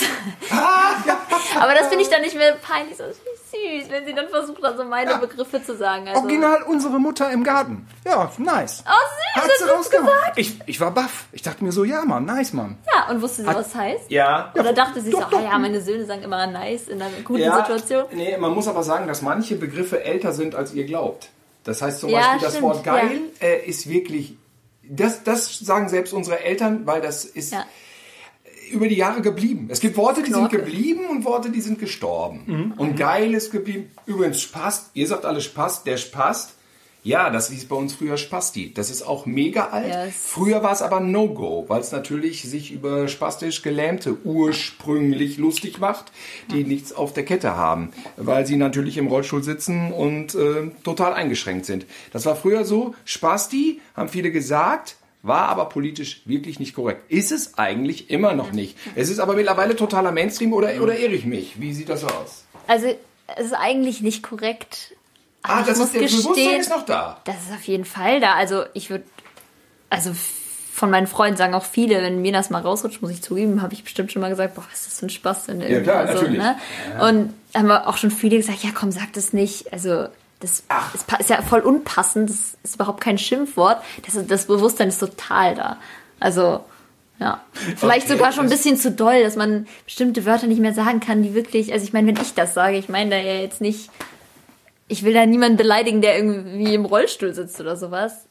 [1.60, 4.14] aber das finde ich dann nicht mehr peinlich, so das finde ich süß, wenn sie
[4.14, 6.08] dann versucht, also meine Begriffe zu sagen.
[6.08, 7.86] Also, Original unsere Mutter im Garten.
[8.04, 8.84] Ja, nice.
[8.86, 10.06] Oh, süß, Hat hast sie du das rausgehauen.
[10.06, 10.38] gesagt?
[10.38, 11.26] Ich, ich war baff.
[11.32, 12.78] Ich dachte mir so, ja, Mann, nice, Mann.
[12.92, 14.10] Ja, und wusste sie, was das heißt?
[14.10, 14.52] Ja.
[14.58, 15.38] Oder dachte sie doch, so, doch.
[15.38, 17.58] ah ja, meine Söhne sagen immer nice in einer guten ja.
[17.58, 18.06] Situation?
[18.12, 21.28] Nee, man muss aber sagen, dass manche Begriffe älter sind, als ihr glaubt.
[21.64, 24.36] Das heißt zum Ja, Beispiel, das stimmt, Wort geil äh, ist wirklich,
[24.82, 27.64] das, das sagen selbst unsere Eltern, weil das ist Ja.
[28.70, 29.68] Über die Jahre geblieben.
[29.70, 30.56] Es gibt Worte, die Knorke.
[30.56, 32.74] sind geblieben und Worte, die sind gestorben.
[32.76, 33.90] Und geil ist geblieben.
[34.06, 36.54] Übrigens, Spast, ihr sagt alle Spast, der Spast.
[37.06, 38.72] Ja, das hieß bei uns früher Spasti.
[38.72, 39.88] Das ist auch mega alt.
[39.88, 45.36] Ja, es- Früher war es aber No-Go, weil es natürlich sich über spastisch Gelähmte ursprünglich
[45.36, 46.12] lustig macht,
[46.50, 51.12] die nichts auf der Kette haben, weil sie natürlich im Rollstuhl sitzen und äh, total
[51.12, 51.84] eingeschränkt sind.
[52.12, 52.94] Das war früher so.
[53.04, 57.10] Spasti, haben viele gesagt, war aber politisch wirklich nicht korrekt.
[57.10, 58.76] Ist es eigentlich immer noch nicht.
[58.94, 61.60] Es ist aber mittlerweile totaler Mainstream oder, oder irre ich mich?
[61.60, 62.44] Wie sieht das aus?
[62.66, 62.88] Also,
[63.36, 64.94] es ist eigentlich nicht korrekt.
[65.42, 67.20] Aber Ah, das muss ist, der Bewusstsein gestehen, ist noch da.
[67.24, 68.34] Das ist auf jeden Fall da.
[68.34, 69.04] Also ich würde,
[69.90, 70.12] also
[70.72, 73.74] von meinen Freunden sagen auch viele, wenn mir das mal rausrutscht, muss ich zugeben, habe
[73.74, 76.06] ich bestimmt schon mal gesagt, boah, was ist das für ein Spaß denn irgendwie klar,
[76.08, 76.38] so, natürlich.
[76.38, 76.56] ne?
[77.00, 79.72] Und haben wir auch schon viele gesagt, ja komm, sag das nicht.
[79.72, 80.06] Also
[80.40, 80.62] das
[80.94, 83.78] ist, ist ja voll unpassend, das ist überhaupt kein Schimpfwort.
[84.04, 85.76] Das, das Bewusstsein ist total da.
[86.20, 86.60] Also
[87.20, 87.40] ja,
[87.76, 90.74] vielleicht Okay, sogar schon ein das- bisschen zu doll, dass man bestimmte Wörter nicht mehr
[90.74, 93.34] sagen kann, die wirklich, also ich meine, wenn ich das sage, ich meine da ja
[93.40, 93.88] jetzt nicht,
[94.88, 98.26] ich will da niemanden beleidigen, der irgendwie im Rollstuhl sitzt oder sowas.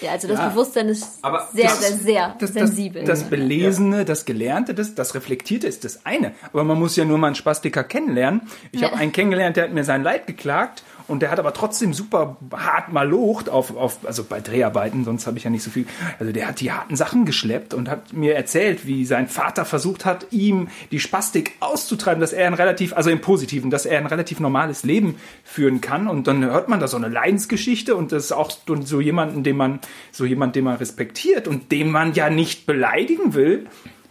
[0.00, 3.04] Ja, also das Ja, Bewusstsein ist sehr, das- sehr, sehr Das, das, sensibel.
[3.04, 6.32] das Belesene, das Gelernte, das, das Reflektierte ist das eine.
[6.52, 8.42] Aber man muss ja nur mal einen Spastiker kennenlernen.
[8.72, 8.88] Ich Ja.
[8.90, 10.82] habe einen kennengelernt, der hat mir sein Leid geklagt
[11.12, 15.36] und der hat aber trotzdem super hart malocht auf, auf also bei Dreharbeiten, sonst habe
[15.36, 15.84] ich ja nicht so viel.
[16.18, 20.06] Also der hat die harten Sachen geschleppt und hat mir erzählt, wie sein Vater versucht
[20.06, 24.06] hat, ihm die Spastik auszutreiben, dass er ein relativ, also im Positiven, dass er ein
[24.06, 26.08] relativ normales Leben führen kann.
[26.08, 28.50] Und dann hört man da so eine Leidensgeschichte und das ist auch
[28.82, 29.80] so jemanden, den man,
[30.12, 33.66] so jemand, den man respektiert und den man ja nicht beleidigen will,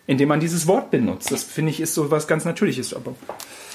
[0.05, 1.31] indem man dieses Wort benutzt.
[1.31, 2.93] Das finde ich ist so was ganz Natürliches.
[2.93, 3.15] Aber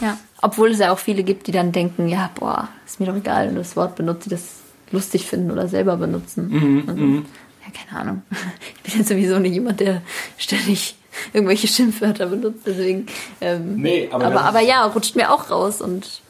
[0.00, 0.18] ja.
[0.42, 3.48] Obwohl es ja auch viele gibt, die dann denken, ja, boah, ist mir doch egal,
[3.48, 6.48] wenn du das Wort benutzt, die das lustig finden oder selber benutzen.
[6.48, 8.22] Mhm, also, ja, keine Ahnung.
[8.76, 10.02] Ich bin jetzt sowieso nicht jemand, der
[10.38, 10.94] ständig
[11.32, 13.06] irgendwelche Schimpfwörter benutzt, deswegen.
[13.40, 16.20] Ähm, Nee, aber aber, aber, ja, rutscht mir auch raus und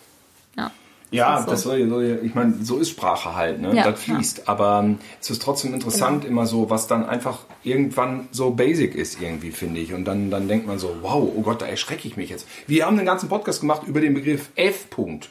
[1.11, 1.37] Ja.
[1.37, 1.51] Ja, so.
[1.51, 3.75] das soll, soll ich meine, so ist Sprache halt, ne?
[3.75, 4.49] Ja, das fließt.
[4.49, 6.33] Aber ähm, es ist trotzdem interessant Genau.
[6.33, 9.93] immer so, was dann einfach irgendwann so basic ist irgendwie, finde ich.
[9.95, 12.47] Und dann, dann denkt man so, wow, oh Gott, da erschrecke ich mich jetzt.
[12.67, 15.31] Wir haben einen ganzen Podcast gemacht über den Begriff F-Punkt.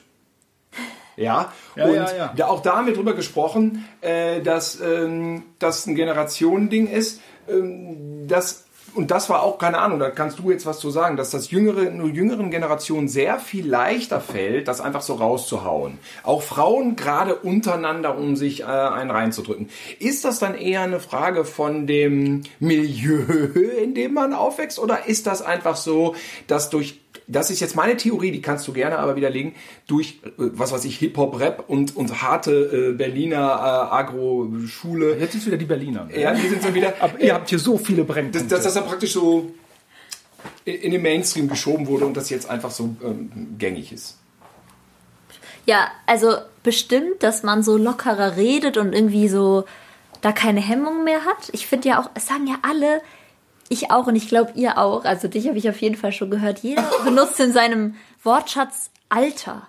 [1.18, 2.48] Ja, Ja, und ja, ja.
[2.48, 7.22] Auch da haben wir drüber gesprochen, äh, dass ähm, das ein Generationending ist.
[7.50, 8.65] Ähm, das,
[8.96, 11.52] und das war auch, keine Ahnung, da kannst du jetzt was zu sagen, dass das
[11.52, 16.00] jüngere, nur jüngeren Generationen sehr viel leichter fällt, das einfach so rauszuhauen.
[16.24, 19.70] Auch Frauen gerade untereinander, um sich äh, einen reinzudrücken.
[20.00, 23.24] Ist das dann eher eine Frage von dem Milieu,
[23.84, 26.16] in dem man aufwächst, oder ist das einfach so,
[26.48, 29.56] dass durch das ist jetzt meine Theorie, die kannst du gerne aber widerlegen,
[29.88, 35.18] durch, äh, was weiß ich, Hip-Hop, Rap und, und harte äh, Berliner äh, Agro-Schule.
[35.18, 36.08] Jetzt sind wieder die Berliner.
[36.16, 36.94] Ja, die sind so wieder.
[37.00, 38.48] Aber ihr habt hier so viele Brennpunkte.
[38.48, 39.52] dass das dann praktisch so
[40.64, 44.18] in den Mainstream geschoben wurde und das jetzt einfach so ähm, gängig ist.
[45.66, 49.66] Ja, also bestimmt, dass man so lockerer redet und irgendwie so
[50.22, 51.50] da keine Hemmung mehr hat.
[51.52, 53.02] Ich finde ja auch, es sagen ja alle,
[53.70, 56.30] ich auch und ich glaube ihr auch, also dich habe ich auf jeden Fall schon
[56.30, 59.68] gehört, jeder benutzt in seinem Wortschatz Alter.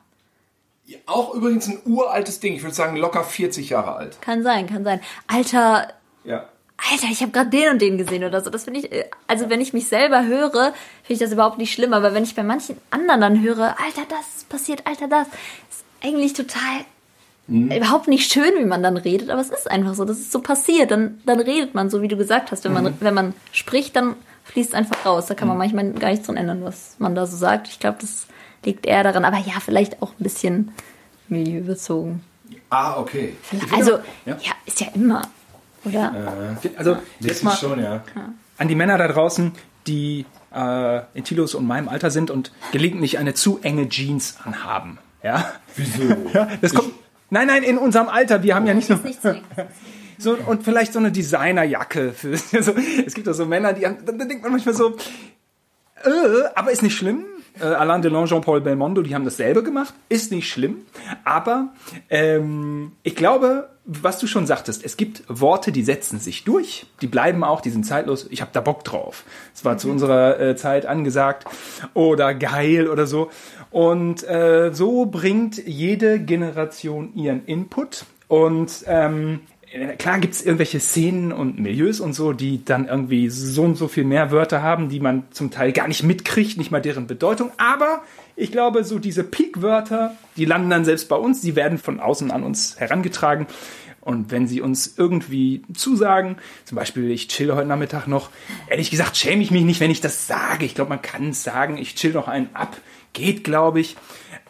[1.06, 4.20] Auch übrigens ein uraltes Ding, ich würde sagen locker 40 Jahre alt.
[4.20, 5.00] Kann sein, kann sein.
[5.26, 5.92] Alter,
[6.24, 6.48] Ja.
[6.90, 8.50] Alter, ich habe gerade den und den gesehen oder so.
[8.50, 11.72] Das finde ich, äh, also wenn ich mich selber höre, finde ich das überhaupt nicht
[11.72, 11.94] schlimm.
[11.94, 15.26] Aber wenn ich bei manchen anderen dann höre, Alter, das passiert, Alter, das,
[15.70, 16.84] ist eigentlich total
[17.48, 19.30] überhaupt nicht schön, wie man dann redet.
[19.30, 20.90] Aber es ist einfach so, das ist so passiert.
[20.90, 22.64] Dann, dann redet man so, wie du gesagt hast.
[22.64, 25.26] Wenn man, wenn man spricht, dann fließt einfach raus.
[25.26, 27.68] Da kann man manchmal gar nichts dran ändern, was man da so sagt.
[27.68, 28.26] Ich glaube, das
[28.64, 29.24] liegt eher daran.
[29.24, 30.72] Aber ja, vielleicht auch ein bisschen
[31.28, 32.20] milieubezogen.
[32.70, 33.36] Ah, okay.
[33.72, 33.92] Also,
[34.24, 34.36] ja.
[34.40, 35.22] ja, ist ja immer,
[35.84, 36.56] oder?
[36.76, 38.02] Also jetzt mal schon, ja.
[38.58, 39.52] an die Männer da draußen,
[39.86, 44.98] die äh, in Tilos und meinem Alter sind und gelegentlich eine zu enge Jeans anhaben.
[45.22, 45.52] Ja?
[45.76, 46.16] Wieso?
[46.32, 46.92] Ja, das kommt.
[47.30, 48.42] Nein, nein, in unserem Alter.
[48.42, 48.98] Wir haben ja nicht nur.
[49.00, 49.44] Nicht zwingend.
[50.18, 52.12] So, und vielleicht so eine Designerjacke.
[52.12, 52.74] Für, so,
[53.06, 54.96] es gibt auch so Männer, die haben, da, da denkt man manchmal so,
[56.04, 57.24] äh, aber ist nicht schlimm.
[57.60, 59.94] Äh, Alain Delon, Jean-Paul Belmondo, die haben dasselbe gemacht.
[60.08, 60.78] Ist nicht schlimm.
[61.24, 61.68] Aber
[62.10, 66.86] ähm, ich glaube, was du schon sagtest, es gibt Worte, die setzen sich durch.
[67.00, 68.26] Die bleiben auch, die sind zeitlos.
[68.30, 69.24] Ich habe da Bock drauf.
[69.54, 71.46] Das war zu unserer äh, Zeit angesagt.
[71.94, 73.30] Oder geil oder so.
[73.70, 78.06] Und äh, so bringt jede Generation ihren Input.
[78.28, 79.40] Und ähm,
[79.98, 84.04] klar gibt's irgendwelche Szenen und Milieus und so, die dann irgendwie so und so viel
[84.04, 87.50] mehr Wörter haben, die man zum Teil gar nicht mitkriegt, nicht mal deren Bedeutung.
[87.56, 88.02] Aber
[88.36, 92.30] ich glaube, so diese Peak-Wörter, die landen dann selbst bei uns, die werden von außen
[92.30, 93.46] an uns herangetragen.
[94.00, 98.30] Und wenn sie uns irgendwie zusagen, zum Beispiel, ich chill heute Nachmittag noch,
[98.68, 100.64] ehrlich gesagt, schäme ich mich nicht, wenn ich das sage.
[100.64, 102.76] Ich glaube, man kann es sagen, ich chill noch einen ab.
[103.14, 103.96] Geht, glaube ich.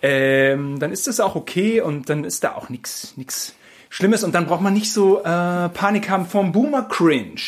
[0.02, 3.54] Ähm, dann ist das auch okay und dann ist da auch nichts nix
[3.88, 5.22] Schlimmes und dann braucht man nicht so äh,
[5.68, 7.40] Panik haben vom Boomer-Cringe.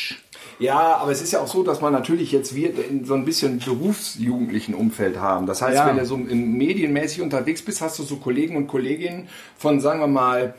[0.61, 3.25] Ja, aber es ist ja auch so, dass man natürlich jetzt wir in so ein
[3.25, 5.47] bisschen berufsjugendlichen Umfeld haben.
[5.47, 5.87] Das heißt, Ja.
[5.87, 10.01] wenn du so im medienmäßig unterwegs bist, hast du so Kollegen und Kolleginnen von, sagen
[10.01, 10.55] wir mal,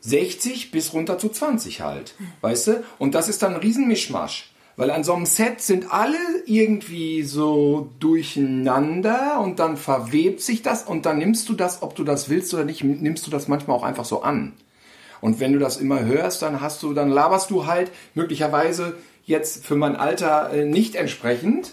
[0.00, 2.14] 60 bis runter zu 20 halt.
[2.40, 2.84] Weißt du?
[2.98, 4.50] Und das ist dann ein Riesenmischmasch.
[4.76, 10.84] Weil an so einem Set sind alle irgendwie so durcheinander und dann verwebt sich das
[10.84, 13.76] und dann nimmst du das, ob du das willst oder nicht, nimmst du das manchmal
[13.76, 14.52] auch einfach so an.
[15.20, 19.64] Und wenn du das immer hörst, dann hast du, dann laberst du halt möglicherweise jetzt
[19.64, 21.72] für mein Alter äh, nicht entsprechend.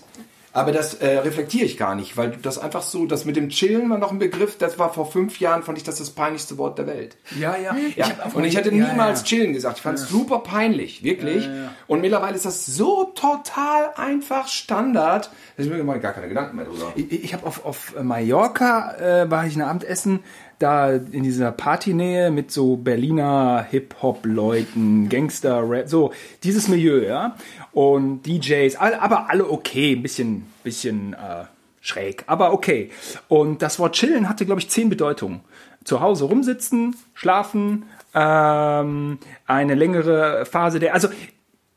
[0.58, 3.92] Aber das äh, reflektiere ich gar nicht, weil das einfach so, das mit dem Chillen
[3.92, 6.80] war noch ein Begriff, das war vor fünf Jahren, fand ich das das peinlichste Wort
[6.80, 7.16] der Welt.
[7.40, 7.76] Ja, ja.
[7.96, 9.78] Ja, und ich hätte niemals chillen gesagt.
[9.78, 11.48] Ich fand es super peinlich, wirklich.
[11.86, 16.66] Und mittlerweile ist das so total einfach Standard, dass ich mir gar keine Gedanken mehr
[16.66, 16.92] drüber.
[16.96, 20.24] Ich, ich habe auf, auf Mallorca, äh, war ich ein Abendessen,
[20.60, 26.12] da in dieser Partynähe mit so Berliner Hip-Hop-Leuten, Gangster-Rap, so
[26.44, 27.36] dieses Milieu, ja.
[27.74, 31.46] Und DJs, aber alle okay, ein bisschen, bisschen äh,
[31.82, 32.90] schräg, aber okay.
[33.28, 35.42] Und das Wort chillen hatte, glaube ich, zehn Bedeutungen.
[35.84, 41.08] Zu Hause rumsitzen, schlafen, ähm, eine längere Phase der, also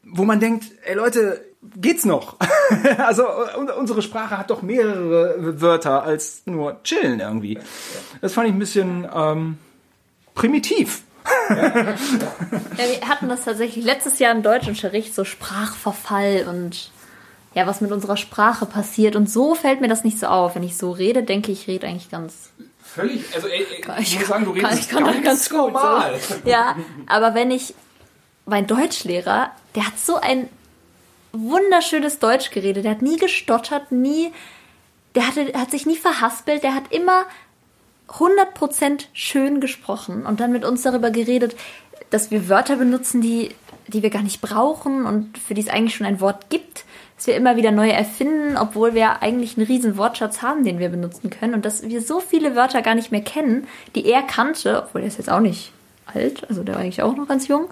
[0.03, 1.45] wo man denkt, ey Leute,
[1.77, 2.37] geht's noch?
[2.99, 3.25] also
[3.59, 7.59] un- unsere Sprache hat doch mehrere Wörter als nur chillen irgendwie.
[8.21, 9.59] Das fand ich ein bisschen ähm,
[10.35, 11.03] primitiv.
[11.51, 16.91] Ja, wir hatten das tatsächlich letztes Jahr im Deutschunterricht, so Sprachverfall und
[17.55, 19.17] ja, was mit unserer Sprache passiert.
[19.17, 20.55] Und so fällt mir das nicht so auf.
[20.55, 22.51] Wenn ich so rede, denke ich, ich rede eigentlich ganz.
[22.83, 25.51] Völlig, also ey, ey, ich, Ich muss sagen, du kann- redest kann das ganz, ganz
[25.51, 25.65] gut, so.
[25.69, 26.15] normal.
[26.45, 27.75] Ja, aber wenn ich.
[28.47, 30.49] Mein Deutschlehrer, der hat so ein
[31.33, 32.85] wunderschönes Deutsch geredet.
[32.85, 34.33] Der hat nie gestottert, nie.
[35.15, 36.63] Der hatte, hat sich nie verhaspelt.
[36.63, 37.25] Der hat immer
[38.09, 41.55] 100% schön gesprochen und dann mit uns darüber geredet,
[42.11, 43.51] dass wir Wörter benutzen, die,
[43.87, 46.85] die wir gar nicht brauchen und für die es eigentlich schon ein Wort gibt,
[47.17, 50.89] dass wir immer wieder neue erfinden, obwohl wir eigentlich einen riesen Wortschatz haben, den wir
[50.89, 54.83] benutzen können und dass wir so viele Wörter gar nicht mehr kennen, die er kannte,
[54.83, 55.73] obwohl er ist jetzt auch nicht
[56.07, 57.69] alt, also der war eigentlich auch noch ganz jung.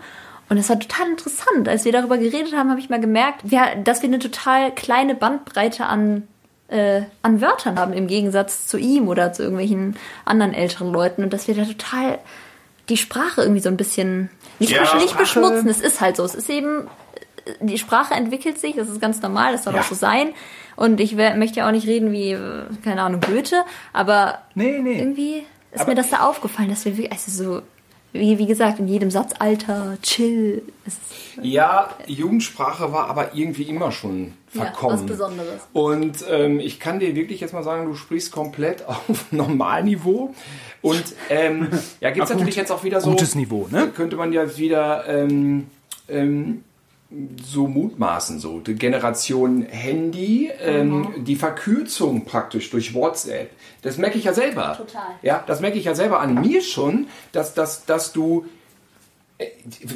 [0.49, 1.69] Und das war total interessant.
[1.69, 3.45] Als wir darüber geredet haben, habe ich mal gemerkt,
[3.85, 6.27] dass wir eine total kleine Bandbreite an
[6.69, 11.33] äh, an Wörtern haben im Gegensatz zu ihm oder zu irgendwelchen anderen älteren Leuten und
[11.33, 12.19] dass wir da total
[12.91, 15.69] die Sprache irgendwie so ein bisschen nicht, ja, nicht beschmutzen.
[15.69, 16.25] Es ist halt so.
[16.25, 16.89] Es ist eben
[17.61, 18.77] die Sprache entwickelt sich.
[18.77, 19.53] Das ist ganz normal.
[19.53, 19.81] Das soll ja.
[19.81, 20.35] auch so sein.
[20.77, 22.37] Und ich möchte ja auch nicht reden wie
[22.85, 24.99] keine Ahnung Goethe, aber nee, nee.
[24.99, 27.63] irgendwie ist aber mir das da aufgefallen, dass wir also so
[28.13, 30.63] wie, wie gesagt, in jedem Satz Alter, chill.
[31.43, 34.97] ja, Jugendsprache war aber irgendwie immer schon verkommen.
[34.97, 35.61] Ja, was Besonderes.
[35.73, 40.35] Und ähm, ich kann dir wirklich jetzt mal sagen, du sprichst komplett auf Normalniveau.
[40.81, 41.69] Und ähm,
[42.01, 43.11] ja, gibt es natürlich jetzt auch wieder so.
[43.11, 43.89] Gutes Niveau, ne?
[43.95, 45.67] Könnte man ja wieder ähm,
[46.09, 46.65] ähm,
[47.43, 51.25] so mutmaßen, so die Generation Handy, ähm, mhm.
[51.25, 53.51] die Verkürzung praktisch durch WhatsApp.
[53.81, 54.75] Das merke ich ja selber.
[54.77, 55.15] Total.
[55.23, 58.45] Ja, das merke ich ja selber an mir schon, dass, dass, dass du.
[59.39, 59.47] Äh,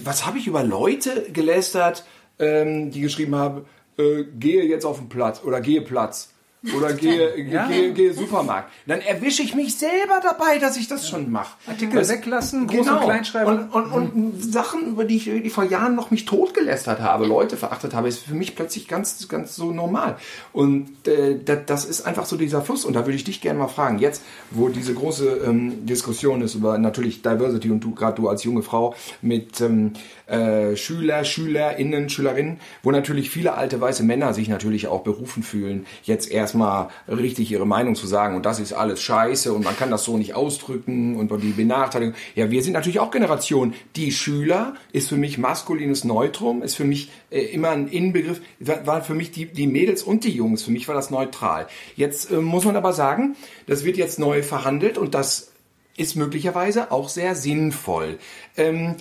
[0.05, 2.05] was habe ich über Leute gelästert,
[2.39, 3.67] ähm, die geschrieben haben,
[3.99, 6.32] äh, gehe jetzt auf den Platz oder gehe Platz
[6.77, 7.67] oder gehe, ja.
[7.67, 8.71] gehe, gehe Supermarkt.
[8.87, 11.57] Dann erwische ich mich selber dabei, dass ich das schon mache.
[11.67, 12.99] Artikel das, weglassen, Groß- genau.
[12.99, 13.69] und Kleinschreiben.
[13.71, 17.57] Und, und, und Sachen, über die ich die vor Jahren noch mich totgelästert habe, Leute
[17.57, 20.17] verachtet habe, ist für mich plötzlich ganz, ganz so normal.
[20.53, 22.85] Und äh, das ist einfach so dieser Fluss.
[22.85, 26.55] Und da würde ich dich gerne mal fragen, jetzt, wo diese große ähm, Diskussion ist
[26.55, 29.95] über natürlich Diversity und du, gerade du als junge Frau mit ähm,
[30.27, 35.87] äh, Schüler, Schülerinnen, Schülerinnen, wo natürlich viele alte weiße Männer sich natürlich auch berufen fühlen,
[36.05, 39.77] jetzt erst erstmal richtig ihre Meinung zu sagen und das ist alles scheiße und man
[39.77, 42.15] kann das so nicht ausdrücken und die Benachteiligung.
[42.35, 43.73] Ja, wir sind natürlich auch Generation.
[43.97, 49.03] Die Schüler ist für mich maskulines Neutrum, ist für mich äh, immer ein Inbegriff, war
[49.03, 51.69] für mich die, die Mädels und die Jungs, für mich war das neutral.
[51.97, 53.35] Jetzt äh, muss man aber sagen,
[53.67, 55.53] das wird jetzt neu verhandelt und das
[55.97, 58.19] ist möglicherweise auch sehr sinnvoll.
[58.57, 58.97] Ähm,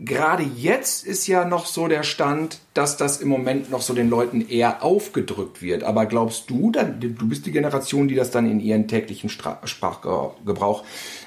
[0.00, 4.08] Gerade jetzt ist ja noch so der Stand, dass das im Moment noch so den
[4.08, 5.82] Leuten eher aufgedrückt wird.
[5.82, 10.84] Aber glaubst du, dann, du bist die Generation, die das dann in ihren täglichen Sprachgebrauch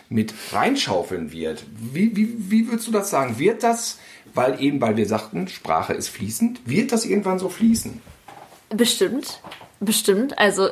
[0.08, 1.64] mit reinschaufeln wird.
[1.74, 3.40] Wie, wie, wie würdest du das sagen?
[3.40, 4.00] Wird das,
[4.34, 8.02] weil eben, weil wir sagten, Sprache ist fließend, wird das irgendwann so fließen?
[8.70, 9.42] Bestimmt,
[9.82, 10.38] bestimmt.
[10.40, 10.70] Also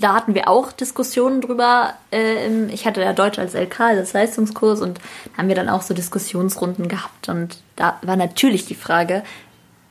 [0.00, 1.94] da hatten wir auch Diskussionen drüber.
[2.10, 4.98] Äh, ich hatte ja Deutsch als LK, als Leistungskurs, und
[5.36, 7.28] haben wir dann auch so Diskussionsrunden gehabt.
[7.28, 9.22] Und da war natürlich die Frage,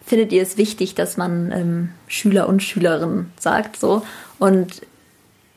[0.06, 3.80] findet ihr es wichtig, dass man ähm, Schüler und Schülerinnen sagt?
[3.80, 4.02] So.
[4.40, 4.82] Und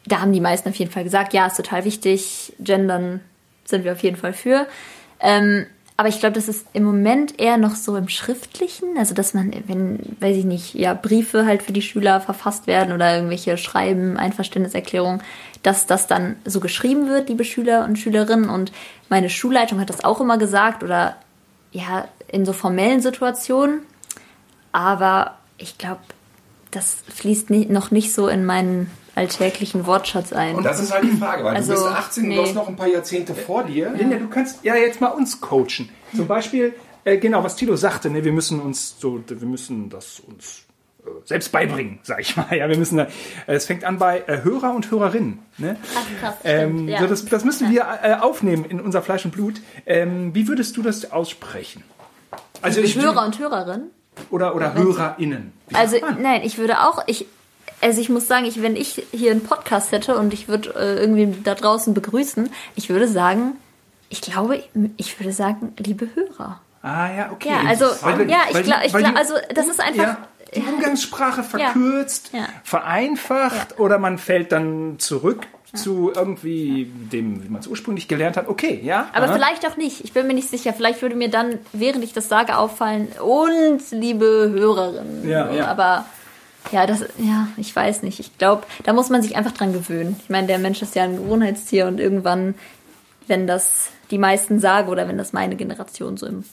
[0.06, 3.20] da haben die meisten auf jeden Fall gesagt, ja, ist total wichtig, gendern
[3.64, 4.66] sind wir auf jeden Fall für.
[5.20, 9.34] Ähm, aber ich glaube, das ist im Moment eher noch so im Schriftlichen, also dass
[9.34, 13.58] man, wenn, weiß ich nicht, ja, Briefe halt für die Schüler verfasst werden oder irgendwelche
[13.58, 15.22] Schreiben, Einverständniserklärungen,
[15.62, 18.48] dass das dann so geschrieben wird, liebe Schüler und Schülerinnen.
[18.48, 18.72] Und
[19.08, 21.16] meine Schulleitung hat das auch immer gesagt oder
[21.72, 23.80] ja, in so formellen Situationen.
[24.72, 26.00] Aber ich glaube,
[26.70, 30.54] das fließt noch nicht so in meinen alltäglichen Wortschatz ein.
[30.54, 32.36] Und das ist halt die Frage, weil also, du bist 18, nee.
[32.36, 33.90] du hast noch ein paar Jahrzehnte vor dir.
[33.90, 35.90] Linda, du kannst ja jetzt mal uns coachen.
[36.16, 40.20] Zum Beispiel, äh, genau, was Tilo sagte, ne, wir müssen uns so, wir müssen das
[40.20, 40.62] uns
[41.04, 42.46] äh, selbst beibringen, sag ich mal.
[42.56, 43.04] Ja, wir müssen da,
[43.46, 45.40] äh, es fängt an bei äh, Hörer und Hörerinnen.
[45.58, 45.76] Ne?
[45.94, 47.00] Ach, krass, ähm, ja.
[47.00, 49.60] so das, das müssen wir äh, aufnehmen in unser Fleisch und Blut.
[49.84, 51.82] Ähm, wie würdest du das aussprechen?
[52.62, 53.90] Also ich, Hörer und Hörerinnen?
[54.30, 55.52] Oder, oder HörerInnen.
[55.72, 57.26] Also, nein, ich würde auch, ich,
[57.82, 61.00] also ich muss sagen, ich, wenn ich hier einen Podcast hätte und ich würde äh,
[61.00, 63.56] irgendwie da draußen begrüßen, ich würde sagen,
[64.08, 64.62] ich glaube,
[64.96, 66.60] ich würde sagen, liebe Hörer.
[66.82, 67.50] Ah ja, okay.
[67.50, 72.30] Ja, also weil, ja, ich glaube, glaub, also das ist einfach ja, die Umgangssprache verkürzt,
[72.32, 72.46] ja.
[72.64, 78.48] vereinfacht oder man fällt dann zurück zu irgendwie dem, wie man es ursprünglich gelernt hat.
[78.48, 79.08] Okay, ja.
[79.14, 79.34] Aber aha.
[79.34, 80.04] vielleicht auch nicht.
[80.04, 80.74] Ich bin mir nicht sicher.
[80.74, 85.26] Vielleicht würde mir dann, während ich das sage, auffallen, und liebe Hörerinnen.
[85.26, 85.68] Ja, ja.
[85.68, 86.04] Aber
[86.72, 88.18] ja, das, ja, ich weiß nicht.
[88.18, 90.16] Ich glaube, da muss man sich einfach dran gewöhnen.
[90.22, 92.54] Ich meine, der Mensch ist ja ein Gewohnheitstier und irgendwann,
[93.26, 96.44] wenn das die meisten sagen oder wenn das meine Generation so im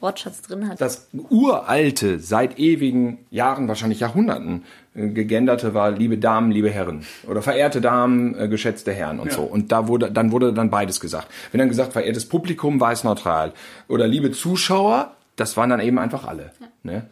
[0.00, 0.80] Wortschatz drin hat.
[0.80, 7.42] Das uralte, seit ewigen Jahren, wahrscheinlich Jahrhunderten, äh, gegenderte war liebe Damen, liebe Herren oder
[7.42, 9.34] verehrte Damen, äh, geschätzte Herren und ja.
[9.34, 9.42] so.
[9.42, 11.28] Und da wurde, dann wurde dann beides gesagt.
[11.50, 13.52] Wenn dann gesagt, verehrtes Publikum, weiß neutral
[13.88, 16.52] oder liebe Zuschauer, das waren dann eben einfach alle.
[16.60, 16.66] Ja.
[16.82, 17.06] Ne?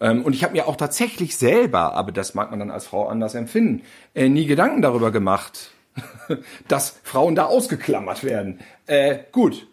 [0.00, 3.08] Ähm, und ich habe mir auch tatsächlich selber, aber das mag man dann als Frau
[3.08, 3.82] anders empfinden,
[4.14, 5.70] äh, nie Gedanken darüber gemacht,
[6.68, 8.60] dass Frauen da ausgeklammert werden.
[8.86, 9.66] Äh, gut.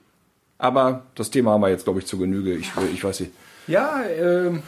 [0.59, 2.55] Aber das Thema haben wir jetzt, glaube ich, zu Genüge.
[2.55, 3.31] Ich, äh, ich weiß nicht.
[3.67, 4.63] Ja, ähm,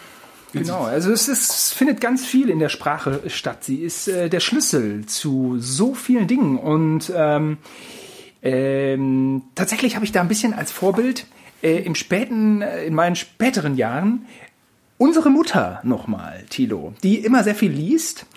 [0.54, 0.84] genau.
[0.84, 3.63] Also es, ist, es findet ganz viel in der Sprache statt.
[3.63, 6.58] Sie ist äh, der Schlüssel zu so vielen Dingen.
[6.58, 7.58] Und ähm,
[8.41, 11.26] ähm, tatsächlich habe ich da ein bisschen als Vorbild
[11.62, 14.26] äh, im späten, äh, in meinen späteren Jahren
[15.00, 18.28] unsere Mutter nochmal, Tilo, die immer sehr viel liest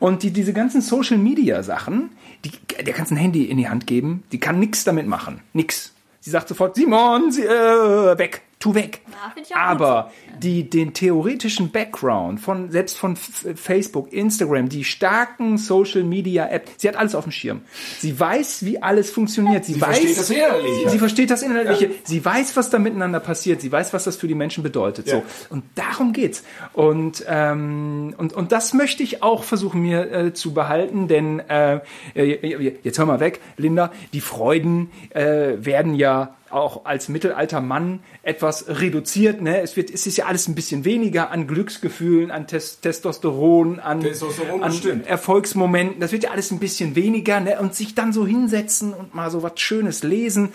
[0.00, 2.10] und die diese ganzen Social Media Sachen,
[2.44, 2.50] die,
[2.82, 5.40] der kannst ein Handy in die Hand geben, die kann nichts damit machen.
[5.52, 5.92] Nix.
[6.20, 9.00] Sie sagt sofort, Simon, sie, äh, weg tu weg.
[9.48, 16.48] Ja, Aber die, den theoretischen Background von, selbst von Facebook, Instagram, die starken Social Media
[16.48, 17.62] App, sie hat alles auf dem Schirm.
[17.98, 19.64] Sie weiß, wie alles funktioniert.
[19.64, 20.90] Sie, sie weiß, versteht das Inhaltliche.
[20.90, 21.86] Sie versteht das Inhaltliche.
[21.86, 21.92] Ja.
[22.04, 23.60] Sie weiß, was da miteinander passiert.
[23.60, 25.06] Sie weiß, was das für die Menschen bedeutet.
[25.06, 25.16] Ja.
[25.16, 25.22] So.
[25.50, 26.42] Und darum geht's.
[26.72, 31.80] Und, ähm, und, und das möchte ich auch versuchen, mir äh, zu behalten, denn, äh,
[32.14, 38.00] äh jetzt hör mal weg, Linda, die Freuden äh, werden ja auch als mittelalter Mann
[38.22, 39.40] etwas reduziert.
[39.40, 39.60] Ne?
[39.60, 44.00] Es, wird, es ist ja alles ein bisschen weniger an Glücksgefühlen, an Tes Testosteron, an,
[44.00, 46.00] Testosteron an Erfolgsmomenten.
[46.00, 47.40] Das wird ja alles ein bisschen weniger.
[47.40, 47.58] Ne?
[47.60, 50.50] Und sich dann so hinsetzen und mal so was Schönes lesen,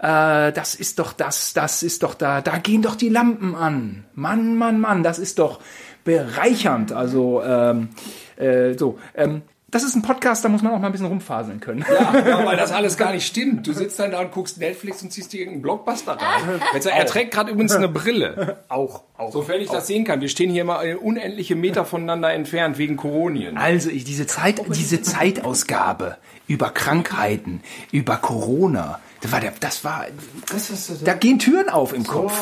[0.00, 4.04] äh, das ist doch das, das ist doch da, da gehen doch die Lampen an.
[4.14, 5.60] Mann, Mann, Mann, das ist doch
[6.04, 6.92] bereichernd.
[6.92, 7.90] Also ähm,
[8.36, 8.98] äh, so.
[9.14, 11.84] Ähm, das ist ein Podcast, da muss man auch mal ein bisschen rumfaseln können.
[11.88, 13.66] Ja, ja, weil das alles gar nicht stimmt.
[13.66, 16.60] Du sitzt dann da und guckst Netflix und ziehst dir irgendeinen Blockbuster rein.
[16.72, 18.64] Jetzt, er trägt gerade übrigens eine Brille.
[18.68, 19.30] Auch, auch.
[19.30, 19.74] Sofern ich auch.
[19.74, 20.22] das sehen kann.
[20.22, 23.58] Wir stehen hier mal unendliche Meter voneinander entfernt wegen Koronien.
[23.58, 27.60] Also, ich, diese Zeit, diese Zeitausgabe über Krankheiten,
[27.92, 30.06] über Corona, das war der, das war,
[30.50, 32.32] das, da gehen Türen auf im Kopf.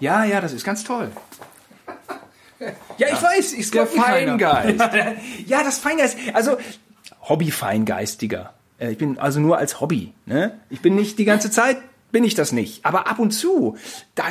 [0.00, 1.10] Ja, ja, das ist ganz toll.
[2.98, 4.80] Ja, ich weiß, ich der Feingeist.
[5.46, 6.16] ja, das Feingeist.
[6.32, 6.56] Also
[7.28, 8.52] Hobby-Feingeistiger.
[8.78, 10.12] Äh, ich bin also nur als Hobby.
[10.26, 10.58] Ne?
[10.70, 11.78] Ich bin nicht die ganze Zeit,
[12.12, 12.84] bin ich das nicht.
[12.84, 13.76] Aber ab und zu,
[14.14, 14.24] da,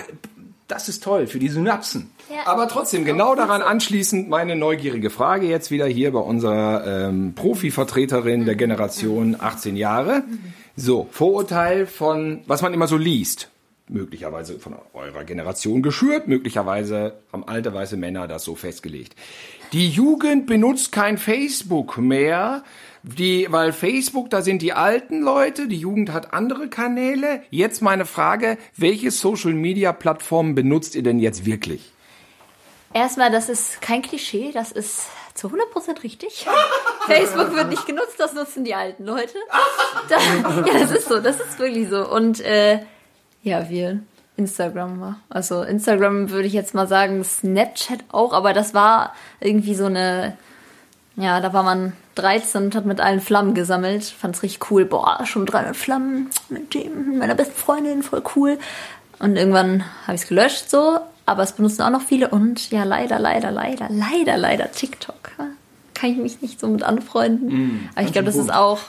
[0.67, 2.11] das ist toll für die Synapsen.
[2.29, 2.47] Ja.
[2.51, 8.45] Aber trotzdem, genau daran anschließend meine neugierige Frage jetzt wieder hier bei unserer ähm, Profi-Vertreterin
[8.45, 10.23] der Generation 18 Jahre.
[10.75, 13.49] So, Vorurteil von, was man immer so liest
[13.93, 19.15] möglicherweise von eurer Generation geschürt, möglicherweise haben alte weiße Männer das so festgelegt.
[19.71, 22.63] Die Jugend benutzt kein Facebook mehr,
[23.03, 27.41] die, weil Facebook, da sind die alten Leute, die Jugend hat andere Kanäle.
[27.49, 31.91] Jetzt meine Frage, welche Social Media Plattformen benutzt ihr denn jetzt wirklich?
[32.93, 36.45] Erstmal, das ist kein Klischee, das ist zu 100% richtig.
[37.07, 39.37] Facebook wird nicht genutzt, das nutzen die alten Leute.
[40.07, 40.17] Da,
[40.65, 42.07] ja, das ist so, das ist wirklich so.
[42.07, 42.79] Und äh,
[43.43, 43.99] ja, wir
[44.35, 49.85] Instagram Also Instagram würde ich jetzt mal sagen, Snapchat auch, aber das war irgendwie so
[49.85, 50.35] eine,
[51.15, 54.03] ja, da war man 13 und hat mit allen Flammen gesammelt.
[54.03, 54.85] Fand's richtig cool.
[54.85, 58.57] Boah, schon 300 Flammen mit dem, meiner besten Freundin, voll cool.
[59.19, 62.83] Und irgendwann habe ich es gelöscht so, aber es benutzen auch noch viele und ja,
[62.83, 65.31] leider, leider, leider, leider, leider TikTok.
[65.93, 67.47] Kann ich mich nicht so mit anfreunden.
[67.47, 68.79] Mm, aber ich glaube, das ist auch,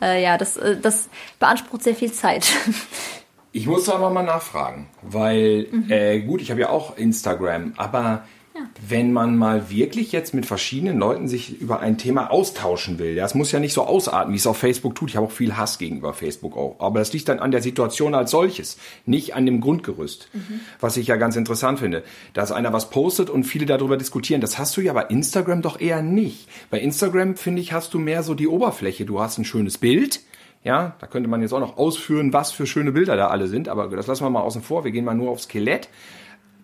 [0.00, 2.46] äh, ja, das, äh, das beansprucht sehr viel Zeit.
[3.52, 5.90] Ich muss aber mal nachfragen, weil mhm.
[5.90, 8.22] äh, gut, ich habe ja auch Instagram, aber
[8.54, 8.60] ja.
[8.88, 13.34] wenn man mal wirklich jetzt mit verschiedenen Leuten sich über ein Thema austauschen will, das
[13.34, 15.10] muss ja nicht so ausarten, wie es auf Facebook tut.
[15.10, 18.14] Ich habe auch viel Hass gegenüber Facebook auch, aber das liegt dann an der Situation
[18.14, 20.60] als solches, nicht an dem Grundgerüst, mhm.
[20.78, 24.40] was ich ja ganz interessant finde, dass einer was postet und viele darüber diskutieren.
[24.40, 26.48] Das hast du ja bei Instagram doch eher nicht.
[26.70, 29.06] Bei Instagram finde ich hast du mehr so die Oberfläche.
[29.06, 30.20] Du hast ein schönes Bild
[30.62, 33.68] ja, da könnte man jetzt auch noch ausführen, was für schöne Bilder da alle sind,
[33.68, 34.84] aber das lassen wir mal außen vor.
[34.84, 35.88] Wir gehen mal nur aufs Skelett.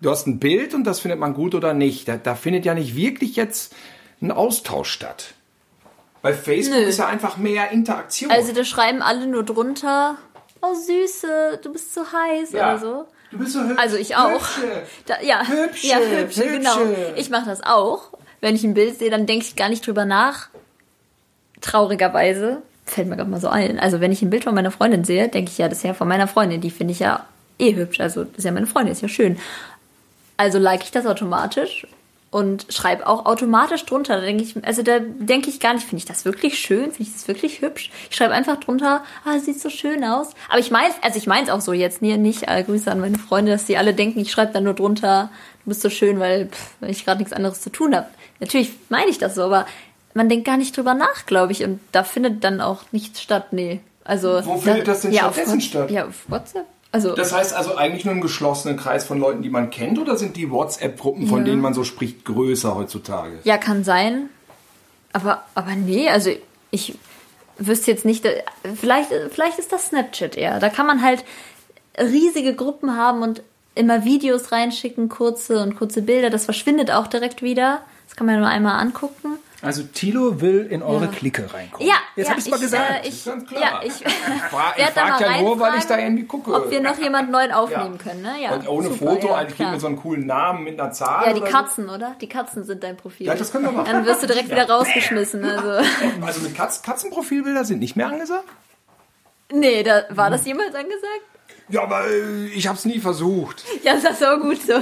[0.02, 2.06] Du hast ein Bild und das findet man gut oder nicht.
[2.06, 3.74] Da, da findet ja nicht wirklich jetzt
[4.20, 5.32] ein Austausch statt.
[6.20, 6.84] Bei Facebook Nö.
[6.84, 8.30] ist ja einfach mehr Interaktion.
[8.30, 10.16] Also da schreiben alle nur drunter,
[10.60, 12.70] oh Süße, du bist so heiß ja.
[12.70, 13.06] oder so.
[13.30, 13.80] Du bist so hübsch.
[13.80, 14.32] Also ich auch.
[14.32, 14.82] Hübsche.
[15.06, 16.78] Da, ja, hübsche, ja, hübsche, hübsche, genau.
[17.16, 18.12] Ich mache das auch.
[18.40, 20.48] Wenn ich ein Bild sehe, dann denke ich gar nicht drüber nach.
[21.62, 23.78] Traurigerweise fällt mir gerade mal so ein.
[23.78, 25.94] Also wenn ich ein Bild von meiner Freundin sehe, denke ich ja, das ist ja
[25.94, 26.60] von meiner Freundin.
[26.60, 27.26] Die finde ich ja
[27.58, 28.00] eh hübsch.
[28.00, 29.38] Also das ist ja meine Freundin, ist ja schön.
[30.36, 31.86] Also like ich das automatisch
[32.30, 34.16] und schreibe auch automatisch drunter.
[34.16, 36.92] Da denke ich, also da denke ich gar nicht, finde ich das wirklich schön?
[36.92, 37.90] Finde ich das wirklich hübsch?
[38.10, 40.32] Ich schreibe einfach drunter, ah, sieht so schön aus.
[40.48, 43.00] Aber ich meine, also ich meine es auch so jetzt nie, nicht äh, Grüße an
[43.00, 45.30] meine Freunde, dass die alle denken, ich schreibe dann nur drunter,
[45.64, 48.08] du bist so schön, weil pff, ich gerade nichts anderes zu tun habe.
[48.38, 49.66] Natürlich meine ich das so, aber
[50.16, 51.62] man denkt gar nicht drüber nach, glaube ich.
[51.62, 53.52] Und da findet dann auch nichts statt.
[53.52, 53.80] Nee.
[54.02, 55.90] Also, Wo findet das denn ja, stattdessen statt?
[55.90, 56.66] Ja, auf WhatsApp.
[56.92, 60.16] Also, das heißt also eigentlich nur im geschlossenen Kreis von Leuten, die man kennt, oder
[60.16, 61.44] sind die WhatsApp-Gruppen, von ja.
[61.44, 63.38] denen man so spricht, größer heutzutage?
[63.44, 64.30] Ja, kann sein.
[65.12, 66.30] Aber, aber nee, also
[66.70, 66.94] ich,
[67.58, 68.26] wüsste jetzt nicht,
[68.76, 70.58] vielleicht, vielleicht ist das Snapchat eher.
[70.60, 71.24] Da kann man halt
[71.98, 73.42] riesige Gruppen haben und
[73.74, 76.30] immer Videos reinschicken, kurze und kurze Bilder.
[76.30, 77.80] Das verschwindet auch direkt wieder.
[78.06, 79.38] Das kann man nur einmal angucken.
[79.62, 81.10] Also Tilo will in eure Ja.
[81.10, 81.88] Clique reinkommen.
[81.88, 83.04] Ja, jetzt ja, habe ich es mal gesagt.
[83.04, 83.60] Äh, ich, ganz klar.
[83.60, 86.52] ja, ich ich werd da frag mal ja nur, weil ich da irgendwie gucke.
[86.52, 88.34] Ob wir noch jemanden neuen aufnehmen können, ne?
[88.42, 91.26] Ja, Und ohne super, Foto, ja, eigentlich mit so einem coolen Namen, mit einer Zahl.
[91.26, 92.16] Ja, die oder Katzen, oder?
[92.20, 93.26] Die Katzen sind dein Profil.
[93.26, 93.90] Ja, das können wir machen.
[93.90, 95.44] Dann wirst du direkt wieder rausgeschmissen.
[95.44, 95.82] Also.
[95.82, 95.86] So.
[96.26, 98.48] Also mit Katz Katzenprofilbilder sind nicht mehr angesagt?
[99.52, 101.22] Nee, da, war das jemals angesagt?
[101.68, 103.64] Ja, aber äh, ich habe es nie versucht.
[103.82, 104.74] Ja, das ist auch gut so.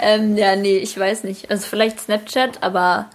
[0.00, 1.50] ähm, ja, nee, ich weiß nicht.
[1.50, 3.08] Also vielleicht Snapchat, aber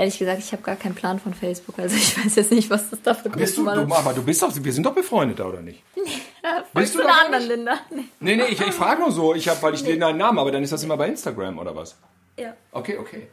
[0.00, 1.78] ehrlich gesagt, ich habe gar keinen Plan von Facebook.
[1.78, 4.22] Also ich weiß jetzt nicht, was das da für Bist du, Gruppen du, aber du
[4.22, 5.82] bist doch, wir sind doch befreundet, da, oder nicht?
[6.42, 7.80] Ja, bist bist du da einer anderen Linda?
[7.90, 8.04] Nee.
[8.18, 10.50] Nee, nee, ich, ich frage nur so, ich hab, weil ich den deinen Namen, aber
[10.50, 11.96] dann ist das immer bei Instagram, oder was?
[12.38, 12.54] Ja.
[12.72, 13.28] Okay, okay.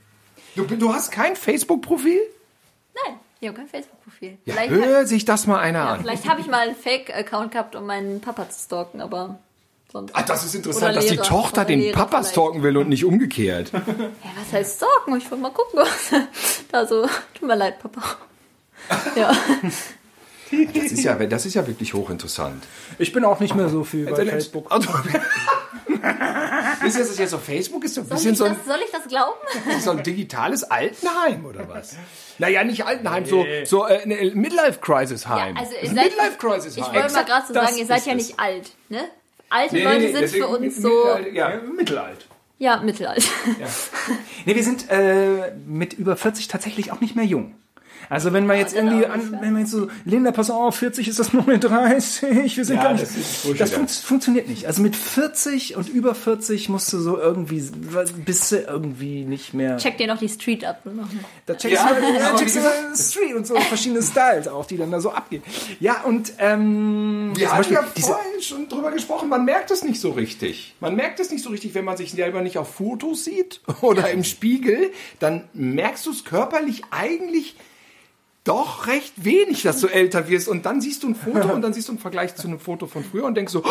[0.55, 2.19] Du, du hast kein Facebook-Profil?
[3.05, 4.37] Nein, ich habe kein Facebook-Profil.
[4.43, 6.01] Ja, hör sich das mal einer ja, an.
[6.01, 9.39] vielleicht habe ich mal einen Fake-Account gehabt, um meinen Papa zu stalken, aber
[9.91, 10.11] sonst.
[10.15, 11.17] Ach, das ist interessant, dass die.
[11.17, 12.31] Tochter den Papa vielleicht.
[12.31, 13.71] stalken will und nicht umgekehrt.
[13.77, 15.17] Ja, was heißt stalken?
[15.17, 16.11] Ich wollte mal gucken, was
[16.71, 17.07] da so.
[17.33, 18.01] Tut mir leid, Papa.
[19.15, 19.31] Ja.
[20.49, 22.63] Das ist ja, das ist ja wirklich hochinteressant.
[22.99, 24.71] Ich bin auch nicht mehr so viel bei Facebook.
[24.71, 24.89] Also,
[26.85, 27.83] ist das jetzt auf Facebook?
[27.83, 29.35] Ist so ein Soll bisschen ich, so ein, das, soll ich das glauben?
[29.69, 31.97] ist so ein digitales Altenheim oder was?
[32.37, 35.55] Naja, nicht Altenheim, so, so äh, ne, Midlife-Crisis-Heim.
[35.55, 36.85] Ja, also Midlife-Crisis-Heim.
[36.87, 39.03] Ich wollte mal gerade so das sagen, ihr seid ja nicht alt, ne?
[39.49, 42.27] Alte Nee, Leute nee, sind deswegen für uns so, Ja, Ja, mittelalt.
[42.59, 43.23] ja, mittelalt.
[44.45, 47.55] Nee, wir sind äh, mit über 40 tatsächlich auch nicht mehr jung.
[48.09, 51.19] Also wenn wir jetzt irgendwie, an, wenn wir jetzt so, Linda, pass auf, 40 ist
[51.19, 53.03] das 39, wir sind Ja, gar nicht.
[53.03, 53.77] das ist das ja.
[53.77, 54.65] fun funktioniert nicht.
[54.65, 57.61] Also mit 40 und über 40 musst du so irgendwie,
[58.25, 59.77] bist du irgendwie nicht mehr.
[59.77, 60.81] Checkt ihr noch die Street ab?
[60.85, 61.07] Noch mal.
[61.45, 64.65] Da checkst Ja, du, ja, aber checkst du mal Street und so verschiedene Styles auch,
[64.65, 65.43] die dann da so abgehen.
[65.79, 70.11] Ja, und ähm, Wir Beispiel ja vorhin schon drüber gesprochen, man merkt es nicht so
[70.11, 70.75] richtig.
[70.79, 74.09] Man merkt es nicht so richtig, wenn man sich selber nicht auf Fotos sieht oder
[74.11, 77.55] im Spiegel, dann merkst du es körperlich eigentlich
[78.47, 80.47] doch recht wenig, dass du älter wirst.
[80.47, 82.87] Und dann siehst du ein Foto und dann siehst du einen Vergleich zu einem Foto
[82.87, 83.63] von früher und denkst so,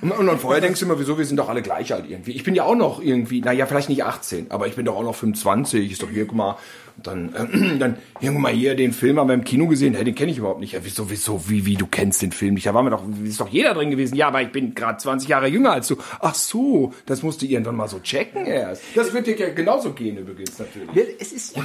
[0.00, 2.32] und, und dann vorher denkst du immer, wieso, wir sind doch alle gleich alt irgendwie.
[2.32, 5.02] Ich bin ja auch noch irgendwie, naja, vielleicht nicht 18, aber ich bin doch auch
[5.02, 5.90] noch 25.
[5.90, 6.56] Ist doch hier, guck mal,
[6.98, 9.94] und dann, äh, dann, hier, guck mal, hier, den Film haben wir im Kino gesehen,
[9.94, 10.72] hey, den kenne ich überhaupt nicht.
[10.72, 12.66] Ja, wieso, wieso, wie, wie, du kennst den Film nicht?
[12.66, 14.16] Da waren wir doch, ist doch jeder drin gewesen.
[14.16, 15.96] Ja, aber ich bin gerade 20 Jahre jünger als du.
[16.20, 18.82] Ach so, das musst du irgendwann mal so checken erst.
[18.94, 20.88] Das wird dir ja genauso gehen übrigens natürlich.
[21.20, 21.56] Es ist,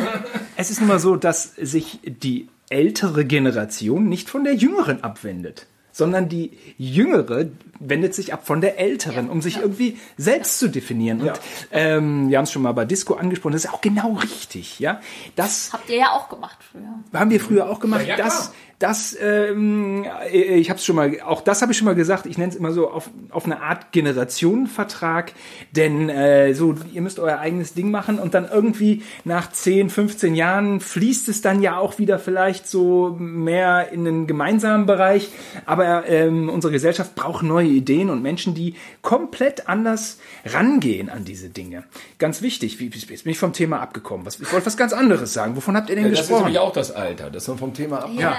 [0.56, 5.66] es ist nun mal so, dass sich die ältere Generation nicht von der jüngeren abwendet,
[5.96, 7.46] sondern die jüngere
[7.80, 11.22] wendet sich ab von der älteren, um sich irgendwie selbst zu definieren.
[11.22, 11.40] Und
[11.72, 15.00] ähm, wir haben es schon mal bei Disco angesprochen, das ist auch genau richtig, ja.
[15.36, 17.18] Das Habt ihr ja auch gemacht früher.
[17.18, 18.02] haben wir früher auch gemacht.
[18.02, 18.52] Ja, ja, das.
[18.78, 22.26] Das, ähm, ich habe es schon mal, auch das habe ich schon mal gesagt.
[22.26, 25.32] Ich nenne es immer so auf, auf eine Art Generationenvertrag,
[25.72, 30.34] denn äh, so ihr müsst euer eigenes Ding machen und dann irgendwie nach 10, 15
[30.34, 35.30] Jahren fließt es dann ja auch wieder vielleicht so mehr in einen gemeinsamen Bereich.
[35.64, 41.48] Aber ähm, unsere Gesellschaft braucht neue Ideen und Menschen, die komplett anders rangehen an diese
[41.48, 41.84] Dinge.
[42.18, 42.78] Ganz wichtig.
[42.78, 44.26] Wie, wie jetzt bin ich vom Thema abgekommen?
[44.26, 45.56] Was, ich wollte was ganz anderes sagen.
[45.56, 46.44] Wovon habt ihr denn Das ist gesprochen?
[46.44, 48.10] nämlich auch das Alter, das man vom Thema ab.
[48.14, 48.36] Ja.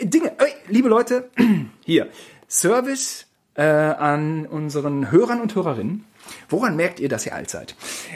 [0.00, 0.32] Dinge,
[0.68, 1.30] liebe Leute,
[1.84, 2.08] hier,
[2.48, 6.04] Service äh, an unseren Hörern und Hörerinnen.
[6.48, 7.74] Woran merkt ihr, dass ihr alt seid?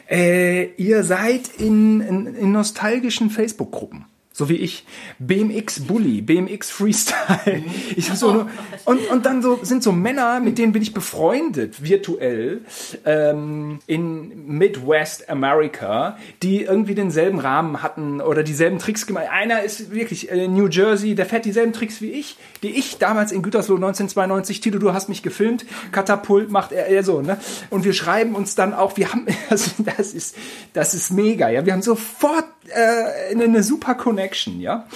[0.08, 4.06] Äh, ihr seid in, in, in nostalgischen Facebook-Gruppen.
[4.36, 4.84] So wie ich.
[5.20, 7.62] BMX Bully, BMX Freestyle.
[7.94, 8.50] Ich hab so nur,
[8.84, 12.62] und, und dann so sind so Männer, mit denen bin ich befreundet, virtuell,
[13.04, 19.26] ähm, in Midwest America, die irgendwie denselben Rahmen hatten oder dieselben Tricks gemacht.
[19.30, 23.30] Einer ist wirklich äh, New Jersey, der fährt dieselben Tricks wie ich, die ich damals
[23.30, 27.38] in Gütersloh 1992, Tito, du hast mich gefilmt, Katapult macht er, er so, ne?
[27.70, 30.34] Und wir schreiben uns dann auch, wir haben, also das ist,
[30.72, 31.64] das ist mega, ja.
[31.64, 34.86] Wir haben sofort äh, eine, eine super Connection, ja.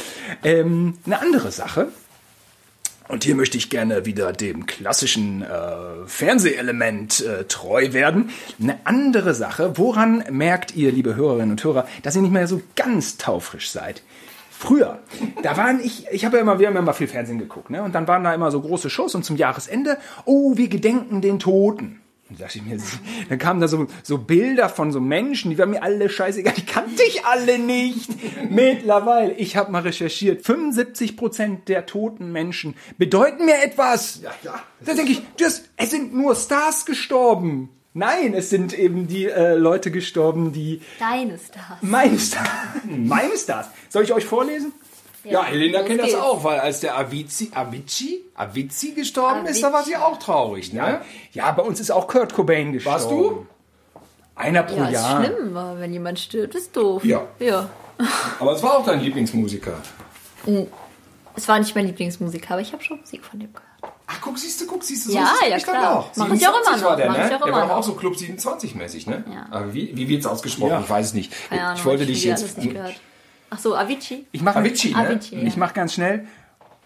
[0.43, 1.89] Ähm, eine andere Sache,
[3.09, 5.47] und hier möchte ich gerne wieder dem klassischen äh,
[6.07, 8.31] Fernsehelement äh, treu werden.
[8.61, 12.61] Eine andere Sache, woran merkt ihr, liebe Hörerinnen und Hörer, dass ihr nicht mehr so
[12.77, 14.03] ganz taufrisch seid?
[14.51, 14.99] Früher,
[15.43, 17.83] da waren ich, ich habe ja immer, wir haben ja immer viel Fernsehen geguckt, ne?
[17.83, 21.39] Und dann waren da immer so große Shows und zum Jahresende, oh, wir gedenken den
[21.39, 22.01] Toten.
[22.31, 22.79] Und dachte ich mir,
[23.31, 26.67] dann kamen da so, so Bilder von so Menschen, die waren mir alle scheißegal, die
[26.67, 28.11] kannte ich alle nicht.
[28.51, 34.21] Mittlerweile, ich habe mal recherchiert, 75 Prozent der toten Menschen bedeuten mir etwas.
[34.23, 34.63] Ja, ja.
[34.85, 37.71] Da denke ich, das, es sind nur Stars gestorben.
[37.95, 41.79] Nein, es sind eben die äh, Leute gestorben, die Deine Stars.
[41.81, 42.49] meine Stars.
[42.85, 43.69] meine Stars.
[43.89, 44.73] Soll ich euch vorlesen?
[45.25, 49.83] Ja, Helena kennt das auch, weil als der Avicii, Avicii, Avicii gestorben ist, da war
[49.85, 51.01] sie auch traurig, ne?
[51.33, 52.95] Ja, bei uns ist auch Kurt Cobain gestorben.
[53.01, 53.47] Warst du?
[54.37, 55.25] Einer pro Ja, ist Jahr.
[55.25, 57.05] schlimm, aber wenn jemand stirbt, ist doof.
[57.05, 57.27] Ja.
[57.41, 57.69] Ja.
[58.39, 59.73] Aber es war auch dein Lieblingsmusiker.
[61.35, 63.67] Es war nicht mein Lieblingsmusiker, aber ich habe schon Musik von dem gehört.
[64.07, 65.99] Ach, guck, siehst du, guck, siehst du, Ja, ist es ja, nicht dann klar.
[65.99, 66.11] auch.
[66.17, 67.17] Mach ich auch immer 27 war noch, der, ne?
[67.19, 67.75] ich auch der immer war noch.
[67.77, 69.25] auch so Club 27 mäßig, ne?
[69.33, 69.47] Ja.
[69.51, 70.71] Aber wie, wie wird's ausgesprochen?
[70.71, 70.81] Ja.
[70.81, 71.33] Ich weiß es nicht.
[71.49, 72.57] Keine Ahnung, ich wollte hab dich jetzt.
[72.59, 72.95] nicht gehört.
[73.51, 74.27] Ach so, Avicii.
[74.33, 74.99] Ich mache Avicii, ne?
[74.99, 75.47] Avicii, ja.
[75.47, 76.27] Ich mache ganz schnell.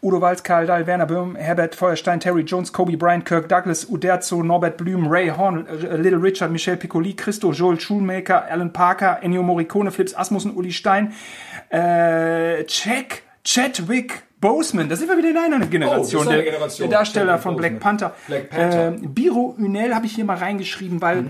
[0.04, 4.42] Udo Walz, Karl Dahl, Werner Böhm, Herbert Feuerstein, Terry Jones, Kobe Bryant, Kirk Douglas, Uderzo,
[4.42, 9.44] Norbert Blüm, Ray Horn, äh, Little Richard, Michel Piccoli, Christo, Joel Schulmaker, Alan Parker, Ennio
[9.44, 11.12] Morricone, Flips Asmussen, Uli Stein,
[11.70, 16.26] äh, Jack, Chadwick Boseman, da sind wir wieder in einer Generation.
[16.26, 16.90] Oh, eine der, Generation.
[16.90, 17.98] der Darsteller Chadwick von Black Boseman.
[17.98, 18.14] Panther.
[18.26, 18.88] Black Panther.
[18.88, 21.26] Äh, Biro Ünel habe ich hier mal reingeschrieben, weil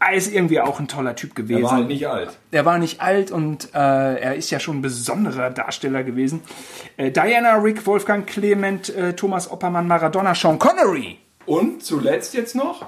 [0.00, 1.60] er ist irgendwie auch ein toller Typ gewesen.
[1.60, 2.38] Er war halt nicht alt.
[2.50, 6.42] Er war nicht alt und äh, er ist ja schon ein besonderer Darsteller gewesen.
[6.96, 11.18] Äh, Diana, Rick, Wolfgang Clement, äh, Thomas Oppermann, Maradona, Sean Connery.
[11.44, 12.86] Und zuletzt jetzt noch?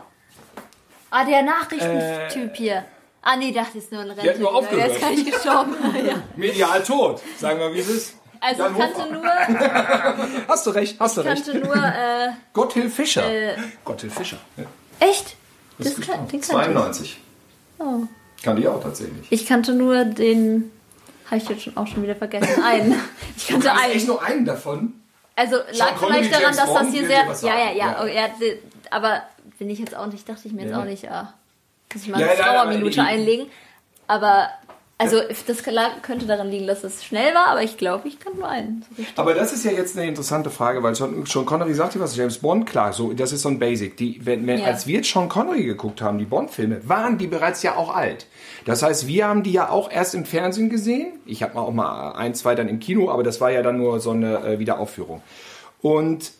[1.11, 2.85] Ah, der Nachrichtentyp hier.
[3.21, 4.31] Ah, nee, das ist nur ein Rente.
[4.31, 4.89] hat nur aufgehört.
[4.89, 5.75] Der ist gar nicht gestorben.
[6.07, 6.15] ja.
[6.37, 7.21] Medial tot.
[7.39, 8.17] Sagen wir, wie es ist.
[8.41, 11.45] Also Jan ich kannte nur, Hast du recht, hast du ich recht.
[11.45, 13.23] kannte nur, äh, Gotthilf Fischer.
[13.85, 14.39] Gotthilf Fischer.
[14.99, 15.37] echt?
[15.79, 17.03] Das Das kann, den kannte 92.
[17.03, 17.19] ich.
[17.85, 18.01] Oh.
[18.43, 19.27] Kann die auch tatsächlich.
[19.31, 20.71] Ich kannte nur den,
[21.27, 22.95] habe ich jetzt schon, auch schon wieder vergessen, einen.
[23.37, 23.93] Ich kannte Du einen.
[23.93, 24.95] echt nur einen davon.
[25.35, 27.25] Also lag vielleicht daran, James dass das hier sehr.
[27.43, 27.75] Ja, ja, ja.
[27.75, 28.03] Ja.
[28.03, 28.59] oh, ja, d-
[28.91, 29.23] aber
[29.59, 30.77] bin ich jetzt auch nicht, dachte ich mir jetzt Nee.
[30.77, 31.33] auch nicht, ah,
[31.95, 33.47] muss ich mal Ja, eine aber Trauerminute einlegen.
[34.09, 34.51] Aber,
[34.99, 35.65] also das
[36.03, 38.85] könnte daran liegen, dass es schnell war, aber ich glaube, ich kann nur einen.
[38.97, 39.03] So.
[39.17, 42.39] Aber das ist ja jetzt eine interessante Frage, weil Sean, Sean Connery sagte was, James
[42.39, 43.97] Bond, klar, so, das ist so ein Basic.
[43.97, 44.67] Die, wenn, wenn, Ja.
[44.67, 48.27] Als wir jetzt Sean Connery geguckt haben, die Bond-Filme, waren die bereits ja auch alt.
[48.65, 51.21] Das heißt, wir haben die ja auch erst im Fernsehen gesehen.
[51.27, 53.99] Ich habe auch mal ein, zwei dann im Kino, aber das war ja dann nur
[53.99, 55.23] so eine äh, Wiederaufführung.
[55.81, 56.31] Und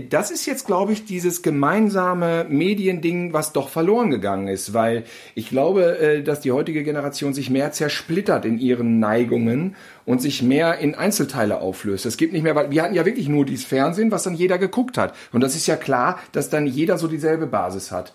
[0.00, 5.48] das ist jetzt, glaube ich, dieses gemeinsame Mediending, was doch verloren gegangen ist, weil ich
[5.48, 10.78] glaube, äh, dass die heutige Generation sich mehr zersplittert in ihren Neigungen und sich mehr
[10.78, 12.06] in Einzelteile auflöst.
[12.06, 14.58] Es gibt nicht mehr, weil wir hatten ja wirklich nur dieses Fernsehen, was dann jeder
[14.58, 15.14] geguckt hat.
[15.32, 18.12] Und das ist ja klar, dass dann jeder so dieselbe Basis hat.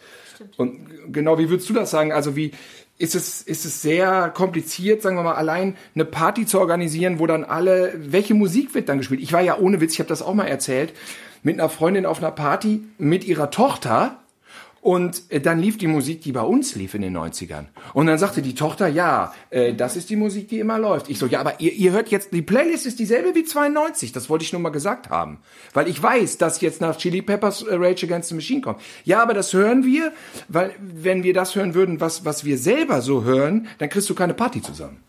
[0.57, 0.79] Und
[1.11, 2.11] genau, wie würdest du das sagen?
[2.11, 2.51] Also wie
[3.01, 7.25] ist es, ist es sehr kompliziert, sagen wir mal, allein eine Party zu organisieren, wo
[7.25, 9.21] dann alle, welche Musik wird dann gespielt?
[9.21, 10.93] Ich war ja ohne Witz, ich habe das auch mal erzählt,
[11.43, 14.17] mit einer Freundin auf einer Party mit ihrer Tochter
[14.81, 17.65] und äh, dann lief die Musik, die bei uns lief in den 90ern.
[17.93, 21.07] Und dann sagte die Tochter, ja, äh, das ist die Musik, die immer läuft.
[21.07, 24.11] Ich so, ja, aber ihr, ihr hört jetzt, die Playlist ist dieselbe wie 92.
[24.11, 25.37] Das wollte ich nur mal gesagt haben.
[25.73, 28.81] Weil ich weiß, dass jetzt nach Chili Peppers äh, Rage Against the Machine kommt.
[29.03, 30.11] Ja, aber das hören wir,
[30.47, 34.15] weil wenn wir das hören würden, was, was wir selber so hören, dann kriegst du
[34.15, 35.03] keine Party zusammen.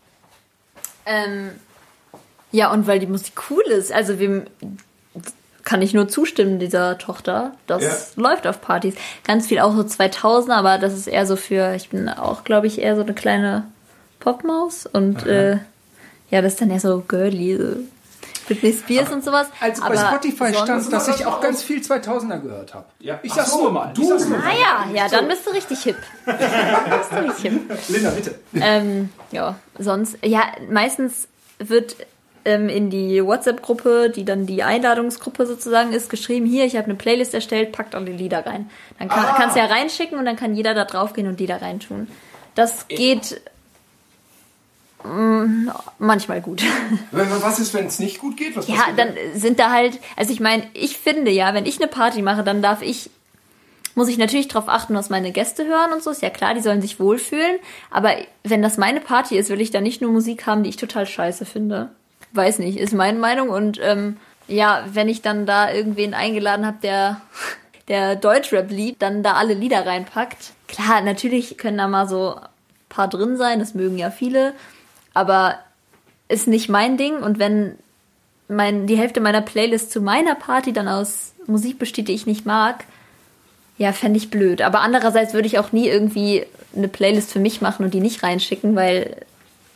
[1.07, 1.49] Ähm,
[2.51, 4.43] ja, und weil die Musik cool ist, also wem
[5.63, 7.53] kann ich nur zustimmen, dieser Tochter.
[7.67, 8.95] Das läuft auf Partys.
[9.25, 12.67] Ganz viel auch so 2000, aber das ist eher so für, ich bin auch, glaube
[12.67, 13.63] ich, eher so eine kleine
[14.19, 15.57] Popmaus und äh,
[16.29, 17.75] ja, das ist dann eher so girly, so
[18.47, 19.47] Britney Spears und sowas.
[19.59, 22.85] Also bei aber Spotify stand, dass ich auch ganz viel 2000er gehört habe.
[22.99, 23.19] Ja.
[23.23, 23.93] Ich Ach sag's so, nur mal.
[23.93, 24.47] du- sag's nur mal.
[24.49, 25.97] Ah ja, ja, dann bist du richtig hip.
[26.25, 27.89] dann bist du richtig hip.
[27.89, 28.35] Linda, bitte.
[28.55, 31.27] Ähm, ja, sonst, ja, meistens
[31.59, 31.95] wird
[32.45, 36.95] ähm, in die WhatsApp-Gruppe, die dann die Einladungsgruppe sozusagen ist, geschrieben, hier, ich habe eine
[36.95, 38.69] Playlist erstellt, packt alle Lieder rein.
[38.99, 39.35] Dann kann, Ah.
[39.37, 42.07] kannst du ja reinschicken und dann kann jeder da draufgehen und Lieder reintun.
[42.55, 43.41] Das geht
[45.03, 45.69] mm,
[45.99, 46.63] manchmal gut.
[47.11, 48.55] Was ist, wenn es nicht gut geht?
[48.55, 51.87] Was Ja, dann sind da halt, also ich meine, ich finde ja, wenn ich eine
[51.87, 53.09] Party mache, dann darf ich,
[53.95, 56.61] muss ich natürlich darauf achten, was meine Gäste hören und so, ist ja klar, die
[56.61, 57.57] sollen sich wohlfühlen,
[57.91, 58.11] aber
[58.43, 61.05] wenn das meine Party ist, will ich da nicht nur Musik haben, die ich total
[61.05, 61.89] scheiße finde.
[62.33, 64.17] Weiß nicht, ist meine Meinung und ähm,
[64.47, 67.21] ja, wenn ich dann da irgendwen eingeladen habe, der
[67.87, 70.53] der Deutschrap liebt, dann da alle Lieder reinpackt.
[70.67, 72.41] Klar, natürlich können da mal so ein
[72.89, 74.53] paar drin sein, das mögen ja viele,
[75.13, 75.59] aber
[76.29, 77.77] ist nicht mein Ding und wenn
[78.47, 82.45] mein, die Hälfte meiner Playlist zu meiner Party dann aus Musik besteht, die ich nicht
[82.45, 82.85] mag,
[83.77, 84.61] ja, fände ich blöd.
[84.61, 88.23] Aber andererseits würde ich auch nie irgendwie eine Playlist für mich machen und die nicht
[88.23, 89.17] reinschicken, weil,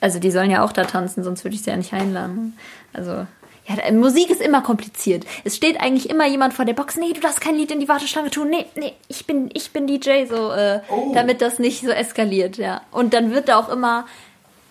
[0.02, 2.58] also die sollen ja auch da tanzen, sonst würde ich sie ja nicht einladen.
[2.94, 3.26] Also,
[3.68, 5.26] ja, Musik ist immer kompliziert.
[5.44, 7.90] Es steht eigentlich immer jemand vor der Box, nee, du darfst kein Lied in die
[7.90, 11.12] Warteschlange tun, nee, nee, ich bin, ich bin DJ, so, äh, Oh.
[11.14, 12.82] damit das nicht so eskaliert, ja.
[12.92, 14.06] Und dann wird da auch immer,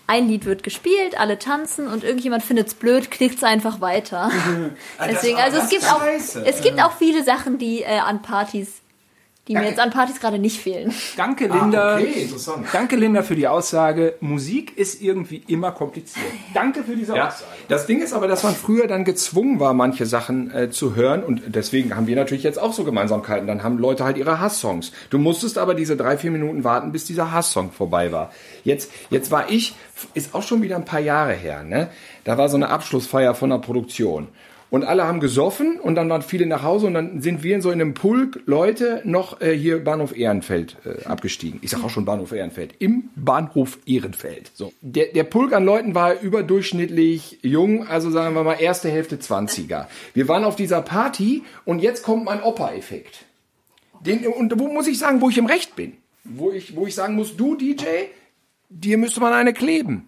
[0.07, 4.31] ein Lied wird gespielt, alle tanzen und irgendjemand findet's blöd, klickt's einfach weiter.
[4.99, 6.01] Ah, Deswegen, also es gibt auch,
[6.45, 8.69] es gibt auch viele Sachen, die äh, an Partys
[9.49, 10.93] die mir jetzt an Partys gerade nicht fehlen.
[11.17, 11.95] Danke, Linda.
[11.95, 12.67] Ah, okay, interessant.
[12.73, 14.15] Danke, Linda, für die Aussage.
[14.21, 16.27] Musik ist irgendwie immer kompliziert.
[16.53, 17.45] Danke für diese Ja, Aussage.
[17.69, 21.23] das Ding ist aber, dass man früher dann gezwungen war, manche Sachen äh, zu hören
[21.23, 23.47] und deswegen haben wir natürlich jetzt auch so Gemeinsamkeiten.
[23.47, 24.93] Dann haben Leute halt ihre Hasssongs.
[25.11, 28.33] Du musstest aber diese drei, vier Minuten warten, bis dieser Hasssong vorbei war.
[28.65, 29.75] Jetzt, jetzt war ich,
[30.15, 31.89] ist auch schon wieder ein paar Jahre her, ne?
[32.25, 34.27] Da war so eine Abschlussfeier von einer Produktion.
[34.69, 37.71] Und alle haben gesoffen und dann waren viele nach Hause und dann sind wir so
[37.71, 41.61] in einem Pulk Leute noch äh, hier Bahnhof Ehrenfeld äh, abgestiegen.
[41.63, 42.75] Ich sag auch schon Bahnhof Ehrenfeld.
[42.81, 44.51] Im Bahnhof Ehrenfeld.
[44.55, 44.73] So.
[44.81, 49.87] Der, der Pulk an Leuten war überdurchschnittlich jung, also sagen wir mal erste Hälfte 20er.
[50.15, 53.25] Wir waren auf dieser Party und jetzt kommt mein Opa-Effekt.
[54.05, 55.95] Und wo muss ich sagen, wo ich im Recht bin?
[56.25, 57.85] Wo ich, wo ich sagen muss, du DJ,
[58.69, 60.07] dir müsste man eine kleben.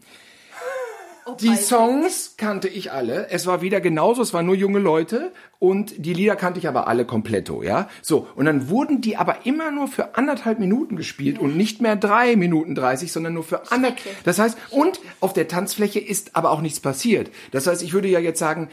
[1.40, 3.28] Die Songs kannte ich alle.
[3.30, 6.88] Es war wieder genauso, es waren nur junge Leute und die Lieder kannte ich aber
[6.88, 7.88] alle kompletto, ja.
[8.02, 11.96] So, und dann wurden die aber immer nur für anderthalb Minuten gespielt und nicht mehr
[11.96, 14.24] drei Minuten dreißig, sondern nur für anderthalb.
[14.24, 17.30] Das heißt, und auf der Tanzfläche ist aber auch nichts passiert.
[17.50, 18.68] Das heißt, ich würde ja jetzt sagen,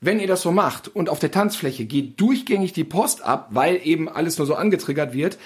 [0.00, 3.80] wenn ihr das so macht und auf der Tanzfläche geht durchgängig die Post ab, weil
[3.84, 5.38] eben alles nur so angetriggert wird,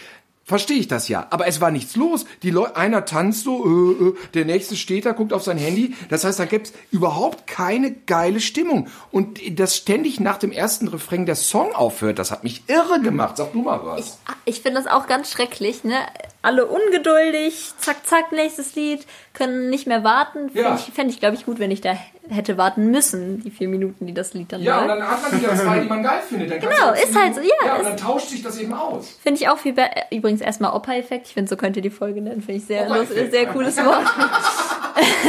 [0.45, 1.26] verstehe ich das ja.
[1.30, 2.24] Aber es war nichts los.
[2.42, 5.95] Die Leute, einer tanzt so, äh, äh, der nächste steht da, guckt auf sein Handy.
[6.11, 8.88] Das heißt, da gibt's überhaupt keine geile Stimmung.
[9.11, 13.36] Und das ständig nach dem ersten Refrain der Song aufhört, das hat mich irre gemacht.
[13.36, 14.18] Sag du mal was.
[14.45, 15.99] Ich finde das auch ganz schrecklich, ne?
[16.42, 20.51] Alle ungeduldig, zack, zack, nächstes Lied, können nicht mehr warten.
[20.51, 20.74] Fände Ja.
[20.76, 21.97] ich, fänd ich glaube ich, gut, wenn ich da
[22.31, 25.01] hätte warten müssen, die vier Minuten, die das Lied dann Ja, und läuft.
[25.01, 26.51] dann hat man wieder zwei, die man geil findet.
[26.53, 29.18] Dann Genau, ist halt so, ja, Ja, und dann tauscht sich das eben aus.
[29.22, 29.91] Finde ich auch viel besser.
[30.11, 31.27] Übrigens erstmal Opa-Effekt.
[31.27, 32.41] Ich finde, so könnt ihr die Folge nennen.
[32.41, 34.05] Finde ich sehr, lust- sehr cooles Wort.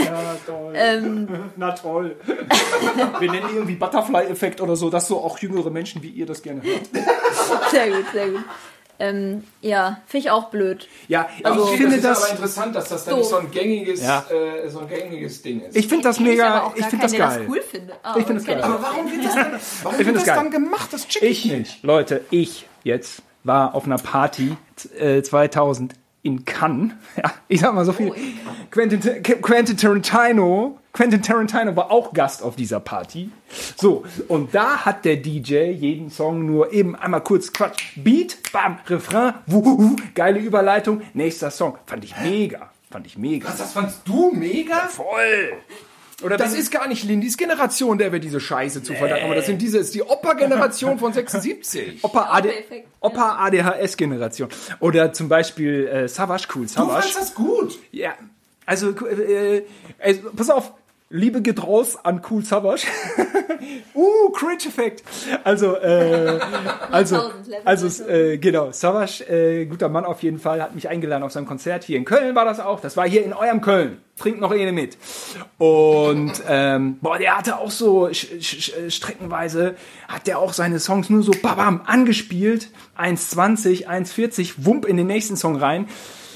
[0.06, 0.74] Ja, toll.
[0.76, 2.16] ähm, Na toll.
[3.20, 6.44] Wir nennen die irgendwie Butterfly-Effekt oder so, dass so auch jüngere Menschen wie ihr das
[6.44, 6.82] gerne hört.
[7.72, 8.44] sehr gut, sehr gut.
[8.98, 10.88] Ähm, ja, finde ich auch blöd.
[11.08, 13.20] Ja, Also- ich finde das ist das, aber interessant, dass das dann So.
[13.20, 14.26] nicht so ein gängiges, Ja.
[14.30, 15.76] äh, so ein gängiges Ding ist.
[15.76, 17.46] ich finde das ich mega, ich gar finde das geil.
[17.50, 17.94] cool finde.
[18.04, 18.62] Ah, Ich finde das geil.
[18.64, 20.36] aber warum wird das dann, warum Ich wird find das das geil.
[20.36, 20.94] dann gemacht?
[20.94, 21.84] Das check ich, Ich nicht.
[21.84, 24.56] Leute, ich jetzt war auf einer Party
[24.98, 25.94] äh, 2000
[26.24, 26.92] in Cannes.
[27.18, 28.12] Ja, ich sag mal so viel.
[28.72, 29.02] Quentin,
[29.42, 33.30] Quentin Tarantino, Quentin Tarantino war auch Gast auf dieser Party.
[33.76, 38.80] So, und da hat der DJ jeden Song nur eben einmal kurz Quatsch, Beat, bam,
[38.88, 41.78] Refrain, wuhu, geile Überleitung, nächster Song.
[41.86, 42.70] Fand ich mega.
[42.90, 43.50] Fand ich mega.
[43.50, 44.88] Das fandst du mega?
[44.88, 45.52] Voll.
[46.24, 49.36] Oder Das ist gar nicht Lindis Generation, der wir diese Scheiße zu verdanken haben.
[49.36, 52.02] Das sind diese, ist die Opa-Generation von 76.
[52.06, 54.48] Opa, AD, Opa-Effekt, Opa ADHS-Generation.
[54.80, 57.02] Oder zum Beispiel äh, Savage Cool Du Savage.
[57.02, 57.78] fandst das gut.
[57.92, 58.14] Ja,
[58.66, 59.64] also, äh,
[60.00, 60.72] äh, pass auf.
[61.10, 62.88] Liebe geht raus an Cool Savage.
[63.94, 65.04] uh, Cringe Effekt.
[65.44, 66.40] Also, äh,
[66.92, 68.72] also, 1000, Level also, äh, genau.
[68.72, 71.84] Savage, äh, guter Mann auf jeden Fall, hat mich eingeladen auf sein Konzert.
[71.84, 72.80] Hier in Köln war das auch.
[72.80, 74.00] Das war hier in eurem Köln.
[74.18, 74.98] Trinkt noch eine mit.
[75.60, 79.76] Und, ähm, boah, der hatte auch so sch streckenweise,
[80.08, 82.70] hat der auch seine Songs nur so babam angespielt.
[82.98, 85.88] 1,20, 1,40, wump in den nächsten Song rein.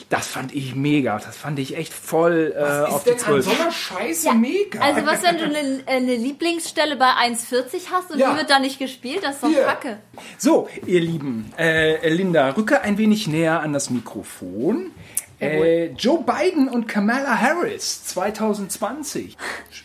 [0.09, 1.19] Das fand ich mega.
[1.19, 3.45] Das fand ich echt voll äh, auf die Ist denn an 12.
[3.45, 4.79] so einer Scheiße mega?
[4.81, 8.31] Also was, wenn du eine, eine Lieblingsstelle bei 1,40 hast und Ja.
[8.31, 9.19] die wird da nicht gespielt?
[9.23, 9.99] Das ist doch kacke.
[10.39, 14.91] So, ihr Lieben, äh, Linda, rücke ein wenig näher an das Mikrofon.
[15.41, 19.37] Äh, Joe Biden und Kamala Harris 2020.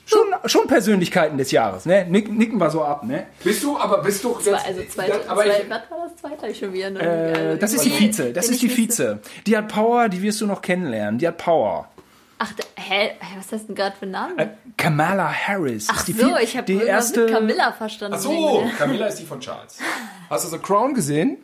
[0.07, 2.07] Schon, schon Persönlichkeiten des Jahres, ne?
[2.09, 3.27] Nick, nicken wir so ab, ne?
[3.43, 4.35] bist du, aber bist du...
[4.39, 6.47] Zwei, also zweite, aber zwei, ich, was war das zweite?
[6.49, 6.91] Ich schon wieder.
[6.91, 7.01] Ne?
[7.01, 8.69] Äh, Also, das ist die Vize, das ist die.
[8.69, 9.21] Vize.
[9.47, 11.19] Die hat Power, die wirst du noch kennenlernen.
[11.19, 11.89] Die hat Power.
[12.39, 13.13] Ach, da- hä?
[13.39, 14.39] Was hast du denn gerade für einen Namen?
[14.39, 17.21] Äh, Kamala Harris Ach ist die, so, ich habe die irgendwas erste.
[17.25, 18.17] mit Camilla verstanden.
[18.19, 19.79] Ach so, Camilla ist die von Charles.
[20.29, 21.39] Hast du The Crown gesehen?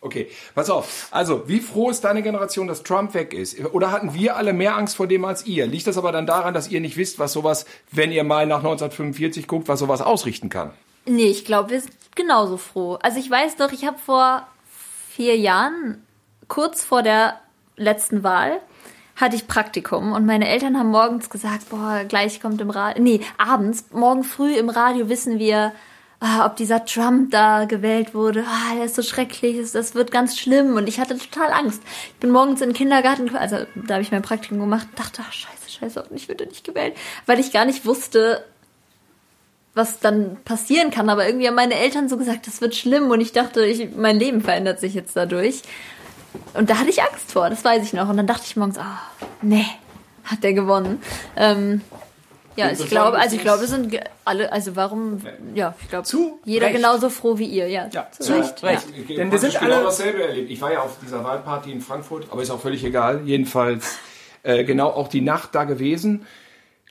[0.00, 1.08] Okay, pass auf.
[1.10, 3.58] Also, wie froh ist deine Generation, dass Trump weg ist?
[3.72, 5.66] Oder hatten wir alle mehr Angst vor dem als ihr?
[5.66, 8.58] Liegt das aber dann daran, dass ihr nicht wisst, was sowas, wenn ihr mal nach
[8.58, 10.70] 1945 guckt, was sowas ausrichten kann?
[11.04, 12.98] Nee, ich glaube, wir sind genauso froh.
[13.02, 14.46] Also ich weiß doch, ich habe vor
[15.10, 16.06] vier Jahren,
[16.46, 17.40] kurz vor der
[17.76, 18.60] letzten Wahl,
[19.16, 23.20] hatte ich Praktikum und meine Eltern haben morgens gesagt, boah, gleich kommt im Radio, nee,
[23.36, 25.72] abends, morgen früh im Radio wissen wir,
[26.20, 28.44] ah, ob dieser Trump da gewählt wurde.
[28.46, 31.82] Ah, der ist so schrecklich, das- wird ganz schlimm und ich hatte total Angst.
[32.14, 35.32] Ich bin morgens in den Kindergarten, also da habe ich mein Praktikum gemacht, dachte, ach,
[35.32, 36.94] scheiße, scheiße, wird er nicht gewählt,
[37.26, 38.44] weil ich gar nicht wusste,
[39.74, 41.08] was dann passieren kann.
[41.08, 44.18] Aber irgendwie haben meine Eltern so gesagt, das wird schlimm und ich dachte, ich, mein
[44.18, 45.62] Leben verändert sich jetzt dadurch.
[46.54, 48.08] Und da hatte ich Angst vor, das weiß ich noch.
[48.08, 49.00] Und dann dachte ich morgens, ah,
[49.40, 49.64] nee,
[50.24, 51.00] hat der gewonnen.
[51.36, 51.80] Ähm,
[52.58, 55.20] Ja, ich glaube, also ich glaube, es sind alle, also warum,
[55.54, 56.76] ja, ich glaube, Zu jeder Recht.
[56.76, 57.88] genauso froh wie ihr, ja.
[57.92, 58.62] Ja, zu zu Recht.
[58.62, 58.86] Recht.
[59.08, 59.16] Ja.
[59.16, 60.50] Denn wir sind genau alle- dasselbe erlebt.
[60.50, 63.22] Ich war ja auf dieser Wahlparty in Frankfurt, aber ist auch völlig egal.
[63.24, 63.98] Jedenfalls
[64.42, 66.26] äh, genau auch die Nacht da gewesen.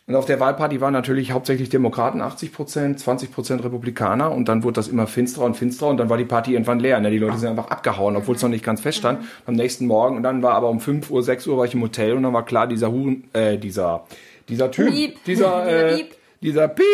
[0.09, 4.31] Und auf der Wahlparty waren natürlich hauptsächlich Demokraten, 80 Prozent, 20 Prozent Republikaner.
[4.31, 5.89] Und dann wurde das immer finsterer und finsterer.
[5.89, 6.97] Und dann war die Party irgendwann leer.
[7.01, 7.11] Ne?
[7.11, 9.25] Die Leute sind einfach abgehauen, obwohl es noch nicht ganz feststand.
[9.45, 10.15] Am nächsten Morgen.
[10.15, 12.13] Und dann war aber um 5 Uhr, 6 Uhr war ich im Hotel.
[12.13, 14.05] Und dann war klar, dieser Huhn, äh, dieser,
[14.49, 15.23] dieser Typ, Piep.
[15.25, 16.15] dieser, Dieser äh, Piep.
[16.41, 16.85] dieser Piep,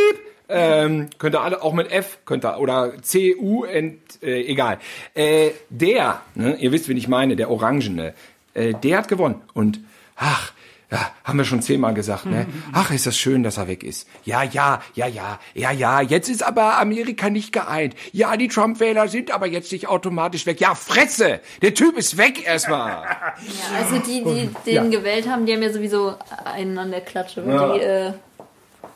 [0.49, 4.77] ähm, könnte alle auch mit F könnte oder C U ent, äh, egal.
[5.13, 8.13] Äh, der, ne, ihr wisst, wen ich meine, der Orangene,
[8.53, 9.79] äh, der hat gewonnen und
[10.15, 10.53] ach.
[10.93, 12.45] Ja, haben wir schon zehnmal gesagt, ne?
[12.71, 14.07] Ach, ist das schön, dass er weg ist.
[14.25, 16.01] Ja, ja, ja, ja, ja, ja.
[16.01, 17.95] Jetzt ist aber Amerika nicht geeint.
[18.11, 20.61] Ja, die Trump-Wähler sind aber jetzt nicht automatisch weg.
[20.61, 21.39] Ja, Fresse!
[21.63, 23.07] Der Typ ist weg erstmal.
[23.43, 26.15] Ja, also die, die den gewählt haben, die haben ja sowieso
[26.45, 27.43] einen an der Klatsche.
[27.45, 27.73] Ja.
[27.73, 28.13] Die, äh,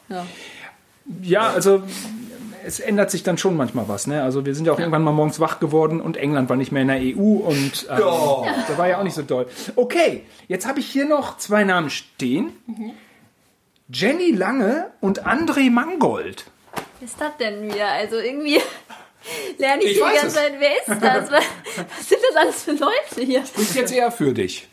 [0.09, 0.25] ja.
[1.21, 1.83] Ja, also
[2.67, 4.05] es ändert sich dann schon manchmal was.
[4.07, 4.21] Ne?
[4.21, 6.81] Also wir sind ja auch irgendwann mal morgens wach geworden und England war nicht mehr
[6.81, 9.47] in der EU und ähm, da war ja auch nicht so doll.
[9.75, 12.51] Okay, jetzt habe ich hier noch zwei Namen stehen.
[13.91, 16.45] Jenny Lange und André Mangold.
[16.99, 17.87] Was ist das denn wieder?
[17.87, 18.59] Also irgendwie
[19.57, 20.35] lerne ich, Ich die ganze.
[20.35, 21.31] Zeit, wer ist das?
[21.31, 21.43] Was
[21.97, 23.41] was sind das alles für Leute hier?
[23.41, 24.67] Ist jetzt eher für dich.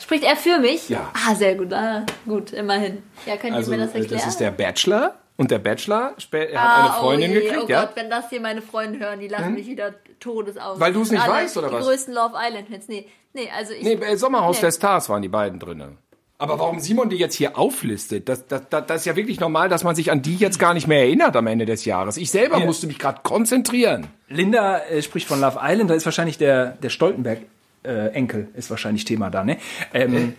[0.00, 0.88] Spricht er für mich?
[0.88, 1.10] Ja.
[1.26, 1.72] Ah, sehr gut.
[1.72, 3.02] Ah, gut, immerhin.
[3.26, 4.20] Ja, könnt Also, ihr mir das äh, erklären?
[4.20, 5.16] das ist der Bachelor.
[5.36, 7.84] Und der Bachelor er hat Ah, eine Freundin oh je, gekriegt, oh ja?
[7.84, 10.80] Gott, wenn das hier meine Freunde hören, die lachen mich wieder todes aus.
[10.80, 11.84] Weil du es nicht Alle, weißt, oder die was?
[11.84, 12.88] Die größten Love Island-Fans.
[12.88, 13.82] Nee, nee, also ich...
[13.82, 14.62] Nee, äh, Sommerhaus Nee.
[14.62, 15.98] der Stars waren die beiden drinne.
[16.38, 19.70] Aber warum Simon die jetzt hier auflistet, das, das, das, das ist ja wirklich normal,
[19.70, 22.18] dass man sich an die jetzt gar nicht mehr erinnert am Ende des Jahres.
[22.18, 24.06] Ich selber musste mich gerade konzentrieren.
[24.28, 29.30] Linda äh, spricht von Love Island, da ist wahrscheinlich der, der Stoltenberg-Enkel, ist wahrscheinlich Thema
[29.30, 29.56] da, ne?
[29.94, 30.34] Ähm,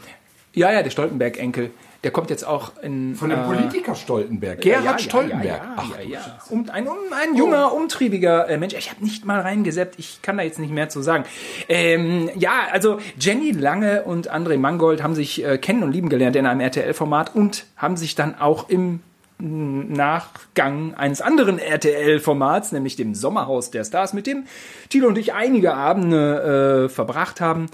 [0.53, 1.71] ja, ja, der Stoltenberg-Enkel,
[2.03, 3.15] der kommt jetzt auch in...
[3.15, 5.45] Von dem äh, Politiker Stoltenberg, Gerhard ja, Stoltenberg.
[5.45, 6.39] Ja, Ach, ja, ja.
[6.49, 8.73] Und ein, um, ein junger, umtriebiger äh, Mensch.
[8.75, 9.97] Ich habe nicht mal reingeseppt.
[9.97, 11.25] Ich kann da jetzt nicht mehr zu sagen.
[11.69, 16.35] Ähm, ja, also Jenny Lange und André Mangold haben sich äh, kennen und lieben gelernt
[16.35, 19.01] in einem RTL-Format und haben sich dann auch im
[19.39, 24.45] Nachgang eines anderen RTL-Formats, nämlich dem Sommerhaus der Stars, mit dem
[24.89, 27.67] Thilo und ich einige Abende äh, verbracht haben,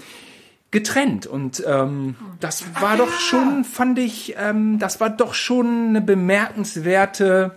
[0.74, 1.26] getrennt.
[1.26, 7.56] Und ähm, das war doch schon, fand ich, ähm, das war doch schon eine bemerkenswerte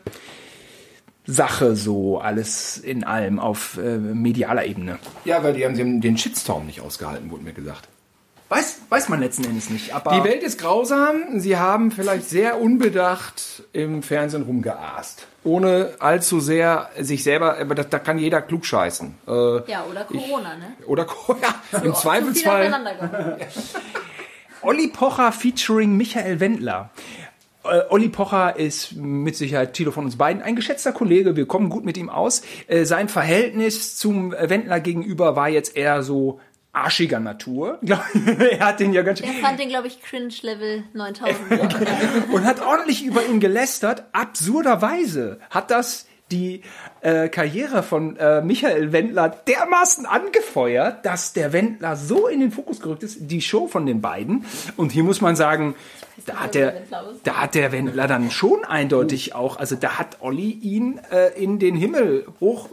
[1.26, 5.00] Sache, so alles in allem auf äh, medialer Ebene.
[5.26, 7.90] Ja, weil die haben den den Shitstorm nicht ausgehalten, wurde mir gesagt.
[8.50, 11.40] Weiß, weiß man letzten Endes nicht, aber Die Welt ist grausam.
[11.40, 15.28] Sie haben vielleicht sehr unbedacht im Fernsehen rumgeaast.
[15.44, 19.16] Ohne allzu sehr sich selber, aber da, da kann jeder klug scheißen.
[19.28, 19.32] Äh,
[19.72, 20.74] Ja, oder Corona, ne?
[20.86, 21.06] oder
[21.42, 22.72] ja, im Zu viel Zweifelsfall.
[24.62, 26.90] Olli Pocher featuring Michael Wendler.
[27.64, 31.36] Äh, Olli Pocher ist mit Sicherheit Tilo von uns beiden ein geschätzter Kollege.
[31.36, 32.42] Wir kommen gut mit ihm aus.
[32.68, 36.40] Äh, sein Verhältnis zum Wendler gegenüber war jetzt eher so
[36.84, 37.80] arschiger Natur.
[37.82, 42.32] er hat den ja ganz Der fand den, glaube ich, Cringe-Level 9000.
[42.32, 44.04] und hat ordentlich über ihn gelästert.
[44.12, 46.62] Absurderweise hat das die
[47.02, 52.82] äh, Karriere von äh, Michael Wendler dermaßen angefeuert, dass der Wendler so in den Fokus
[52.82, 54.46] gerückt ist, die Show von den beiden.
[54.76, 55.76] Und hier muss man sagen,
[56.26, 56.82] da hat der,
[57.24, 61.60] da hat der Wendler dann schon eindeutig auch, also da hat Olli ihn äh, in
[61.60, 62.70] den Himmel hoch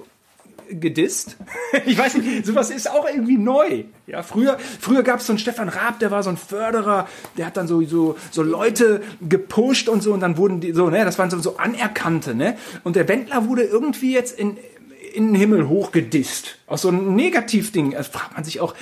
[0.71, 1.37] gedisst.
[1.87, 3.85] Ich weiß nicht, sowas ist auch irgendwie neu.
[4.07, 7.47] Ja, früher, früher gab es so einen Stefan Raab, der war so ein Förderer, der
[7.47, 11.05] hat dann so, so, so Leute gepusht und so und dann wurden die so, ne,
[11.05, 12.57] das waren so, so Anerkannte, ne?
[12.85, 14.57] Und der Wendler wurde irgendwie jetzt in,
[15.15, 16.59] in den Himmel hochgedisst.
[16.67, 17.93] Aus so einem Negativding.
[17.93, 18.75] Da fragt man sich auch,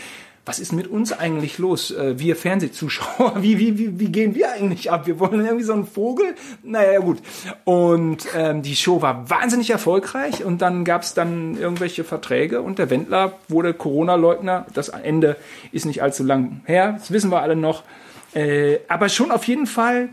[0.45, 1.93] was ist mit uns eigentlich los?
[1.93, 5.07] Äh, Wir Fernsehzuschauer, wie, wie, wie, wie gehen wir eigentlich ab?
[5.07, 6.35] Wir wollen irgendwie so einen Vogel?
[6.63, 7.19] Naja, gut.
[7.65, 12.79] Und ähm, die Show war wahnsinnig erfolgreich und dann gab es dann irgendwelche Verträge und
[12.79, 14.67] der Wendler wurde Corona-Leugner.
[14.75, 15.37] Das Ende
[15.71, 17.85] ist nicht allzu lang her, das wissen wir alle noch.
[18.35, 20.09] Äh, aber schon auf jeden Fall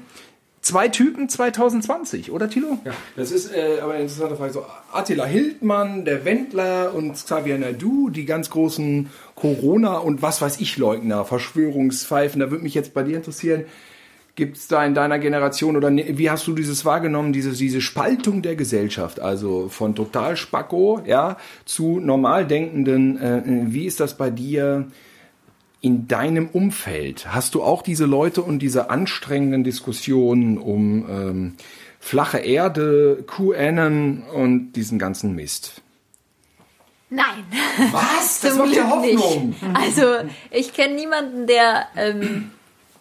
[0.61, 2.77] zwei Typen 2020, oder Thilo?
[2.85, 4.53] Ja, das ist äh, aber eine interessante Frage.
[4.53, 10.59] So, Attila Hildmann, der Wendler und Xavier Nadu, die ganz großen Corona- und was weiß
[10.59, 12.39] ich Leugner, Verschwörungspfeifen.
[12.39, 13.65] Da würde mich jetzt bei dir interessieren,
[14.35, 17.81] gibt es da in deiner Generation oder ne- wie hast du dieses wahrgenommen, diese, diese
[17.81, 19.19] Spaltung der Gesellschaft?
[19.19, 23.17] Also von total Spacko ja, zu normal denkenden.
[23.17, 24.87] Äh, wie ist das bei dir?
[25.81, 31.53] In deinem Umfeld hast du auch diese Leute und diese anstrengenden Diskussionen um ähm,
[31.99, 35.81] flache Erde, QAnon und diesen ganzen Mist?
[37.09, 37.45] Nein.
[37.91, 38.41] Was?
[38.41, 39.55] Zum Glück Nicht.
[39.73, 42.51] Also, ich kenne niemanden, der ähm,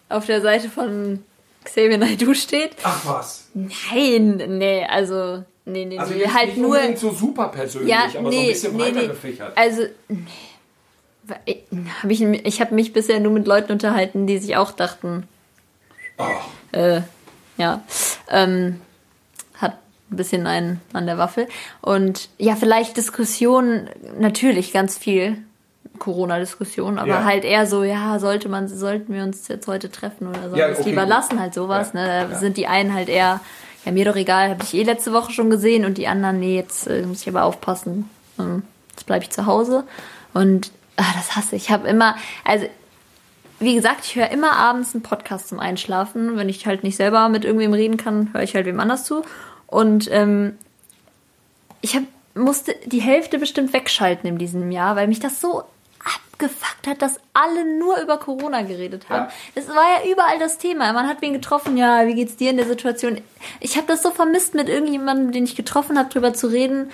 [0.07, 1.23] auf der Seite von
[1.63, 2.71] Xavier Naidoo steht.
[2.83, 3.49] Ach was.
[3.53, 8.11] Nein, nee, also nee, nee, Also nee, halt nicht nur so super persönlich, ja, aber
[8.11, 9.07] so ein nee, bisschen nee, breiter nee.
[9.07, 9.57] gefächert.
[9.57, 10.17] Also nee.
[11.45, 11.57] Ich,
[12.03, 15.27] hab ich, ich habe mich bisher nur mit Leuten unterhalten, die sich auch dachten,
[16.17, 17.01] Ach, äh,
[17.57, 17.81] ja,
[18.29, 18.79] ähm,
[19.57, 19.73] hat
[20.11, 21.47] ein bisschen einen an der Waffel.
[21.81, 25.37] Und ja, vielleicht Diskussionen, natürlich ganz viel
[25.99, 27.23] Corona-Diskussion, aber Ja.
[27.25, 30.69] halt eher so, ja, sollte man, sollten wir uns jetzt heute treffen oder sollen Ja,
[30.69, 32.27] okay, lieber lassen, halt sowas, Ja, ne?
[32.29, 33.41] Da sind die einen halt eher,
[33.85, 36.55] ja, mir doch egal, habe ich eh letzte Woche schon gesehen und die anderen, nee,
[36.55, 38.09] jetzt äh, muss ich aber aufpassen,
[38.39, 39.83] ähm, jetzt bleibe ich zu Hause.
[40.33, 41.63] Und ah, das hasse ich.
[41.63, 42.67] Ich habe immer, also
[43.59, 46.37] wie gesagt, ich höre immer abends einen Podcast zum Einschlafen.
[46.37, 49.23] Wenn ich halt nicht selber mit irgendwem reden kann, höre ich halt wem anders zu.
[49.67, 50.57] Und ähm,
[51.81, 52.03] ich hab,
[52.35, 55.63] musste die Hälfte bestimmt wegschalten in diesem Jahr, weil mich das so
[56.31, 59.25] abgefuckt hat, dass alle nur über Corona geredet haben.
[59.25, 59.31] Ja.
[59.55, 60.91] Es war ja überall das Thema.
[60.93, 63.19] Man hat wen getroffen, ja, wie geht's dir in der Situation?
[63.59, 66.91] Ich habe das so vermisst, mit irgendjemandem, den ich getroffen habe, drüber zu reden,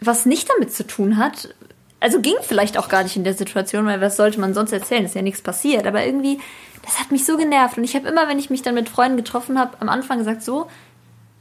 [0.00, 1.54] was nicht damit zu tun hat.
[2.00, 5.04] Also ging vielleicht auch gar nicht in der Situation, weil was sollte man sonst erzählen?
[5.04, 5.86] Ist ja nichts passiert.
[5.86, 6.38] Aber irgendwie,
[6.84, 7.76] das hat mich so genervt.
[7.76, 10.42] Und ich habe immer, wenn ich mich dann mit Freunden getroffen habe, am Anfang gesagt,
[10.42, 10.68] so,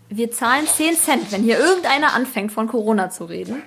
[0.09, 3.61] wir zahlen 10 Cent, wenn hier irgendeiner anfängt, von Corona zu reden.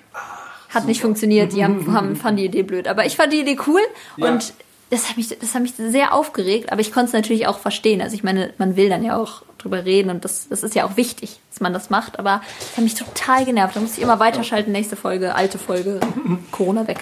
[0.70, 2.88] Hat nicht funktioniert, die haben, haben, fanden die Idee blöd.
[2.88, 3.80] Aber ich fand die Idee cool
[4.16, 4.32] Ja.
[4.32, 4.52] und
[4.90, 8.02] das hat, mich, das hat mich sehr aufgeregt, aber ich konnte es natürlich auch verstehen.
[8.02, 10.84] Also ich meine, man will dann ja auch drüber reden und das, das ist ja
[10.84, 13.76] auch wichtig, dass man das macht, aber das hat mich total genervt.
[13.76, 16.00] Da muss ich immer weiterschalten, nächste Folge, alte Folge,
[16.50, 16.98] Corona weg.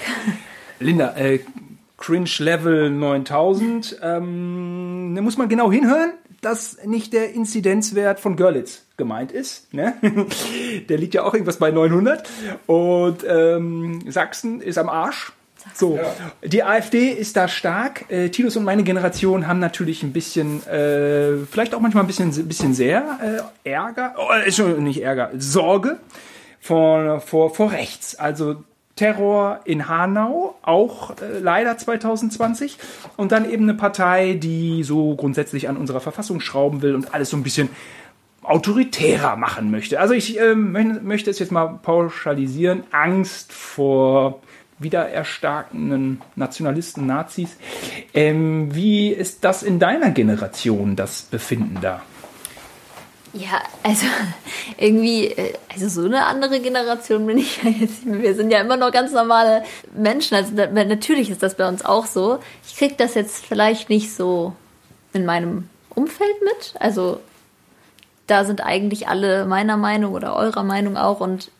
[0.80, 1.40] Linda, äh,
[1.96, 8.84] Cringe Level 9000, ähm, da muss man genau hinhören, dass nicht der Inzidenzwert von Görlitz
[8.96, 9.72] gemeint ist.
[9.74, 9.94] Ne?
[10.88, 12.28] Der liegt ja auch irgendwas bei 900.
[12.66, 15.32] Und ähm, Sachsen ist am Arsch.
[15.74, 15.98] So,
[16.42, 18.10] die AfD ist da stark.
[18.10, 22.30] Äh, Titus und meine Generation haben natürlich ein bisschen, äh, vielleicht auch manchmal ein bisschen,
[22.48, 25.98] bisschen sehr äh, Ärger, oh, schon nicht Ärger, Sorge
[26.60, 28.16] vor, vor, vor rechts.
[28.16, 28.56] Also
[28.98, 32.78] Terror in Hanau, auch äh, leider 2020.
[33.16, 37.30] Und dann eben eine Partei, die so grundsätzlich an unserer Verfassung schrauben will und alles
[37.30, 37.70] so ein bisschen
[38.42, 40.00] autoritärer machen möchte.
[40.00, 42.84] Also ich ähm, möchte es jetzt mal pauschalisieren.
[42.90, 44.40] Angst vor
[44.78, 47.56] wiedererstarkenden Nationalisten, Nazis.
[48.14, 52.02] Ähm, wie ist das in deiner Generation, das Befinden da?
[53.32, 54.06] Ja, also
[54.78, 58.04] irgendwie, äh, also so eine andere Generation bin ich ja jetzt.
[58.04, 59.64] Wir sind ja immer noch ganz normale
[59.94, 60.34] Menschen.
[60.34, 62.38] Also natürlich ist das bei uns auch so.
[62.66, 64.54] Ich krieg das jetzt vielleicht nicht so
[65.12, 66.74] in meinem Umfeld mit.
[66.80, 67.20] Also
[68.26, 71.20] da sind eigentlich alle meiner Meinung oder eurer Meinung auch.
[71.20, 71.50] Und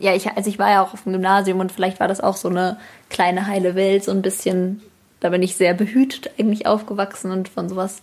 [0.00, 2.36] ja, ich, also ich war ja auch auf dem Gymnasium und vielleicht war das auch
[2.36, 2.78] so eine
[3.10, 4.82] kleine heile Welt, so ein bisschen.
[5.20, 8.02] Da bin ich sehr behütet eigentlich aufgewachsen und von sowas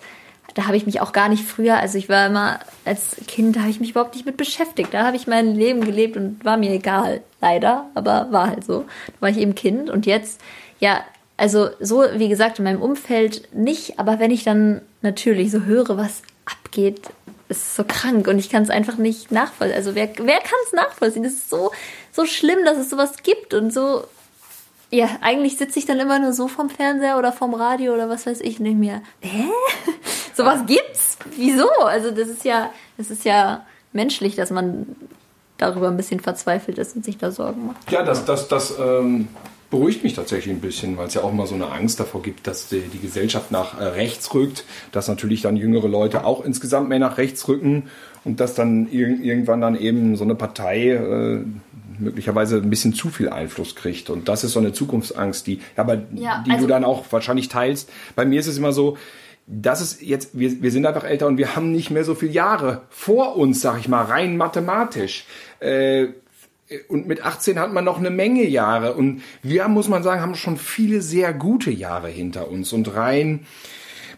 [0.53, 3.61] da habe ich mich auch gar nicht früher, also ich war immer als Kind, da
[3.61, 4.93] habe ich mich überhaupt nicht mit beschäftigt.
[4.93, 8.85] Da habe ich mein Leben gelebt und war mir egal, leider, aber war halt so.
[9.07, 10.41] Da war ich eben Kind und jetzt,
[10.79, 11.01] ja,
[11.37, 15.97] also so wie gesagt in meinem Umfeld nicht, aber wenn ich dann natürlich so höre,
[15.97, 17.09] was abgeht,
[17.51, 19.75] ist es so krank und ich kann es einfach nicht nachvollziehen.
[19.75, 21.25] Also wer, wer kann es nachvollziehen?
[21.25, 21.71] Es ist so,
[22.11, 24.05] so schlimm, dass es sowas gibt und so
[24.93, 28.25] ja, eigentlich sitze ich dann immer nur so vom Fernseher oder vom Radio oder was
[28.25, 29.01] weiß ich nicht mehr.
[29.21, 29.45] Hä?
[30.35, 31.17] Sowas gibt's?
[31.37, 31.69] Wieso?
[31.79, 34.95] Also das ist ja, das ist ja menschlich, dass man
[35.57, 37.89] darüber ein bisschen verzweifelt ist und sich da Sorgen macht.
[37.89, 39.29] Ja, das, das, das ähm,
[39.71, 42.45] beruhigt mich tatsächlich ein bisschen, weil es ja auch mal so eine Angst davor gibt,
[42.45, 46.89] dass die, die Gesellschaft nach äh, rechts rückt, dass natürlich dann jüngere Leute auch insgesamt
[46.89, 47.89] mehr nach rechts rücken
[48.23, 51.39] und dass dann ir irgendwann dann eben so eine Partei äh,
[51.97, 54.09] möglicherweise ein bisschen zu viel Einfluss kriegt.
[54.09, 57.47] Und das ist so eine Zukunftsangst, die, aber Ja, die also- du dann auch wahrscheinlich
[57.47, 57.89] teilst.
[58.15, 58.97] Bei mir ist es immer so,
[59.47, 62.31] das ist jetzt, wir, wir sind einfach älter und wir haben nicht mehr so viele
[62.31, 65.25] Jahre vor uns, sag ich mal, rein mathematisch.
[65.59, 66.07] Äh,
[66.87, 68.93] und mit 18 hat man noch eine Menge Jahre.
[68.93, 72.73] Und wir, muss man sagen, haben schon viele sehr gute Jahre hinter uns.
[72.73, 73.45] Und rein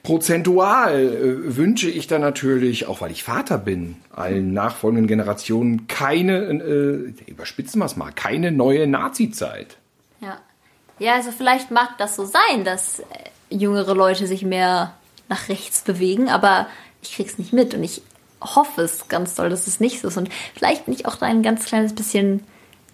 [0.04, 6.40] prozentual äh, wünsche ich dann natürlich, auch weil ich Vater bin, allen nachfolgenden Generationen keine,
[6.40, 9.78] äh, überspitzen wir es mal, keine neue Nazi-Zeit.
[10.20, 10.40] Ja.
[11.00, 13.04] Ja, also vielleicht mag das so sein, dass äh,
[13.50, 14.94] jüngere Leute sich mehr
[15.30, 16.68] nach rechts bewegen, aber
[17.02, 18.02] ich krieg's nicht mit und ich
[18.44, 20.18] hoffe es ganz doll, dass es nicht so ist.
[20.18, 22.44] Und vielleicht bin ich auch da ein ganz kleines bisschen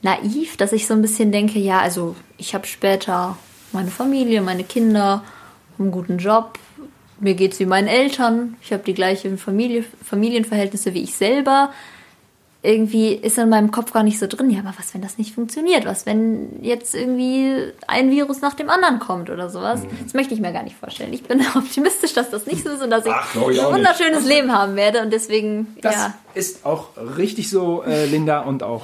[0.01, 3.37] naiv, dass ich so ein bisschen denke, ja, also ich habe später
[3.71, 5.23] meine Familie, meine Kinder,
[5.77, 6.57] einen guten Job,
[7.19, 11.71] mir geht's wie meinen Eltern, ich habe die gleichen Familie, Familienverhältnisse wie ich selber.
[12.61, 15.33] Irgendwie ist in meinem Kopf gar nicht so drin, ja, aber was, wenn das nicht
[15.33, 15.85] funktioniert?
[15.85, 19.83] Was, wenn jetzt irgendwie ein Virus nach dem anderen kommt oder sowas?
[19.83, 19.89] Mhm.
[20.03, 21.13] Das möchte ich mir gar nicht vorstellen.
[21.13, 23.63] Ich bin optimistisch, dass das nicht so ist und dass ich Ach, ein auch nicht.
[23.63, 26.13] wunderschönes Leben haben werde und deswegen, Das ja.
[26.39, 26.87] Ist auch
[27.17, 28.83] richtig so, äh, Linda, und auch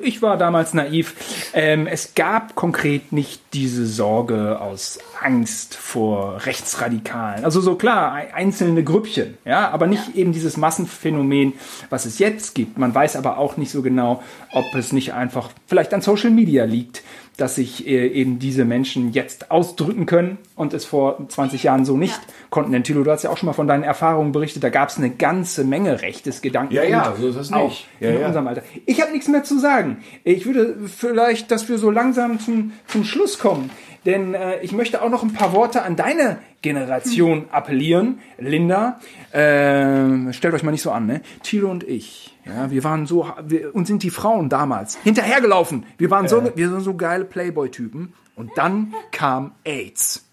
[0.00, 1.14] ich war damals naiv.
[1.54, 7.44] Ähm, es gab konkret nicht diese Sorge aus Angst vor Rechtsradikalen.
[7.44, 11.52] Also so klar, ein- einzelne Grüppchen, ja, aber nicht eben dieses Massenphänomen,
[11.90, 12.78] was es jetzt gibt.
[12.78, 14.22] Man weiß aber auch nicht so genau,
[14.52, 17.02] ob es nicht einfach vielleicht an Social Media liegt,
[17.38, 21.96] dass sich äh, eben diese Menschen jetzt ausdrücken können und es vor 20 Jahren so
[21.96, 22.32] nicht Ja.
[22.50, 22.72] konnten.
[22.72, 24.98] Denn Thilo, du hast ja auch schon mal von deinen Erfahrungen berichtet, da gab es
[24.98, 26.74] eine ganze Menge rechtes Gedanken.
[26.74, 27.86] Ja, ja, so ist es Auch nicht.
[28.00, 28.26] Ja, in ja.
[28.26, 28.62] unserem Alter.
[28.86, 29.98] Ich habe nichts mehr zu sagen.
[30.24, 33.70] Ich würde vielleicht, dass wir so langsam zum, zum Schluss kommen.
[34.04, 38.20] Denn äh, ich möchte auch noch ein paar Worte an deine Generation appellieren.
[38.38, 39.00] Linda,
[39.32, 41.20] äh, stellt euch mal nicht so an, ne?
[41.42, 45.84] Thilo und ich, ja, wir waren so, wir, uns sind die Frauen damals hinterhergelaufen.
[45.98, 48.12] Wir waren so, wir sind so geile Playboy-Typen.
[48.36, 50.24] Und dann kam AIDS.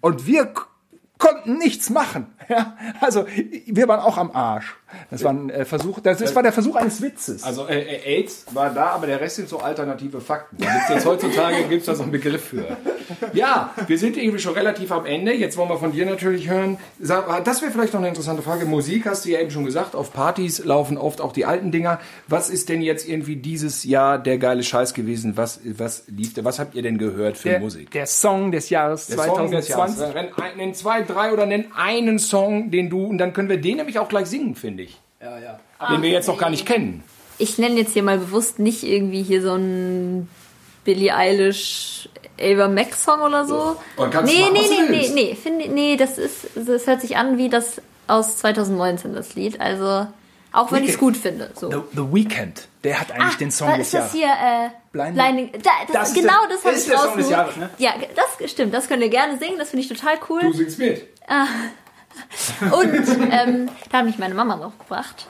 [0.00, 0.52] Und wir
[1.18, 2.26] konnten nichts machen.
[2.48, 2.76] Ja?
[3.00, 3.26] Also
[3.66, 4.76] wir waren auch am Arsch.
[5.10, 7.42] Das war ein äh, Versuch, das, das war der Versuch eines Witzes.
[7.44, 10.56] Also äh, äh, AIDS war da, aber der Rest sind so alternative Fakten.
[10.56, 12.76] Gibt's jetzt heutzutage gibt es da so einen Begriff für.
[13.32, 15.32] Ja, wir sind irgendwie schon relativ am Ende.
[15.32, 16.78] Jetzt wollen wir von dir natürlich hören.
[17.00, 18.66] Sag, das wäre vielleicht noch eine interessante Frage.
[18.66, 19.94] Musik hast du ja eben schon gesagt.
[19.94, 22.00] Auf Partys laufen oft auch die alten Dinger.
[22.26, 25.36] Was ist denn jetzt irgendwie dieses Jahr der geile Scheiß gewesen?
[25.36, 26.32] Was, was lief?
[26.42, 27.90] Was habt ihr denn gehört für der, Musik?
[27.90, 30.00] der Song des Jahres Der Song des 2020.
[30.00, 30.56] Jahres.
[30.56, 33.98] Nenn, zwei, drei oder nenn einen Song, den du, und dann können wir den nämlich
[33.98, 34.77] auch gleich singen, finde
[35.20, 35.58] Ja, ja.
[35.90, 37.02] Den wir jetzt noch gar nicht kennen.
[37.38, 40.28] Ich nenne jetzt hier mal bewusst nicht irgendwie hier so ein
[40.84, 42.08] Billie Eilish
[42.40, 43.76] Ava Max Song oder so.
[43.96, 45.14] Und kannst nee, machen, nee, nee, nee, willst.
[45.14, 49.60] nee, finde nee, das ist das hört sich an wie das aus 2019 das Lied.
[49.60, 50.06] Also
[50.52, 51.70] auch wenn ich es gut finde, so.
[51.70, 54.14] The, The Weeknd, der hat eigentlich den Song des ist das Jahres.
[54.14, 54.28] hier?
[54.28, 55.52] Äh, Blinding- Blinding.
[55.62, 57.30] Da, das, Das ist genau, der- das habe ich der Song des rausgesucht.
[57.30, 57.70] Jahres, ne?
[57.78, 57.94] Ja,
[58.40, 58.72] das stimmt.
[58.72, 59.58] Das könnt ihr gerne singen.
[59.58, 60.40] Das finde ich total cool.
[60.40, 61.06] Du singst mit.
[62.60, 65.26] Und ähm, da hat mich meine Mama noch gebracht.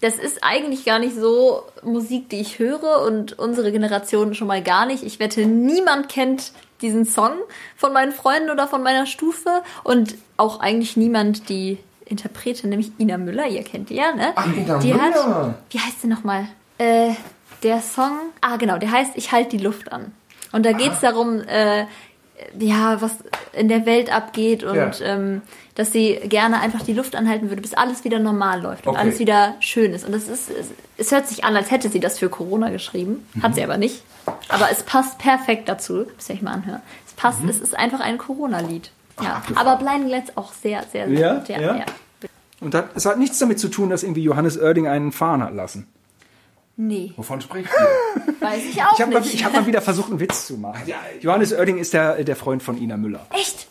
[0.00, 4.62] Das ist eigentlich gar nicht so Musik, die ich höre und unsere Generation schon mal
[4.62, 5.02] gar nicht.
[5.02, 7.32] Ich wette, niemand kennt diesen Song
[7.76, 13.18] von meinen Freunden oder von meiner Stufe und auch eigentlich niemand die Interpretin, nämlich Ina
[13.18, 13.46] Müller.
[13.46, 14.32] Ihr kennt die ja, ne?
[14.34, 15.02] Ach, Ina die Müller.
[15.48, 16.46] Hat, wie heißt sie nochmal?
[16.78, 17.10] Äh,
[17.62, 20.12] der Song, ah genau, der heißt Ich halte die Luft an.
[20.52, 21.84] Und da geht's darum, äh,
[22.58, 23.16] ja, was
[23.52, 24.90] in der Welt abgeht und Ja.
[25.02, 25.42] ähm,
[25.80, 29.00] dass sie gerne einfach die Luft anhalten würde, bis alles wieder normal läuft und Okay.
[29.00, 30.04] alles wieder schön ist.
[30.04, 30.66] Und das ist, es,
[30.98, 33.26] es hört sich an, als hätte sie das für Corona geschrieben.
[33.42, 33.54] Hat Mhm.
[33.54, 34.02] sie aber nicht.
[34.50, 36.06] Aber es passt perfekt dazu.
[36.14, 36.82] Müsst ihr euch mal anhören.
[37.06, 37.48] Es passt, Mhm.
[37.48, 38.90] es ist einfach ein Corona-Lied.
[39.22, 39.42] Ja.
[39.54, 41.34] Aber Blinding Lights auch sehr, sehr, sehr Ja?
[41.36, 41.48] gut.
[41.48, 41.76] Ja, Ja?
[41.76, 41.84] ja.
[42.60, 45.54] Und das, es hat nichts damit zu tun, dass irgendwie Johannes Oerding einen fahren hat
[45.54, 45.86] lassen.
[46.76, 48.22] Nee, Wovon spricht ihr?
[48.40, 49.32] weiß ich auch Ich habe mal, nicht.
[49.34, 50.82] ich hab mal wieder versucht, einen Witz zu machen.
[51.20, 53.26] Johannes Oerding ist der, der Freund von Ina Müller.
[53.32, 53.66] Echt?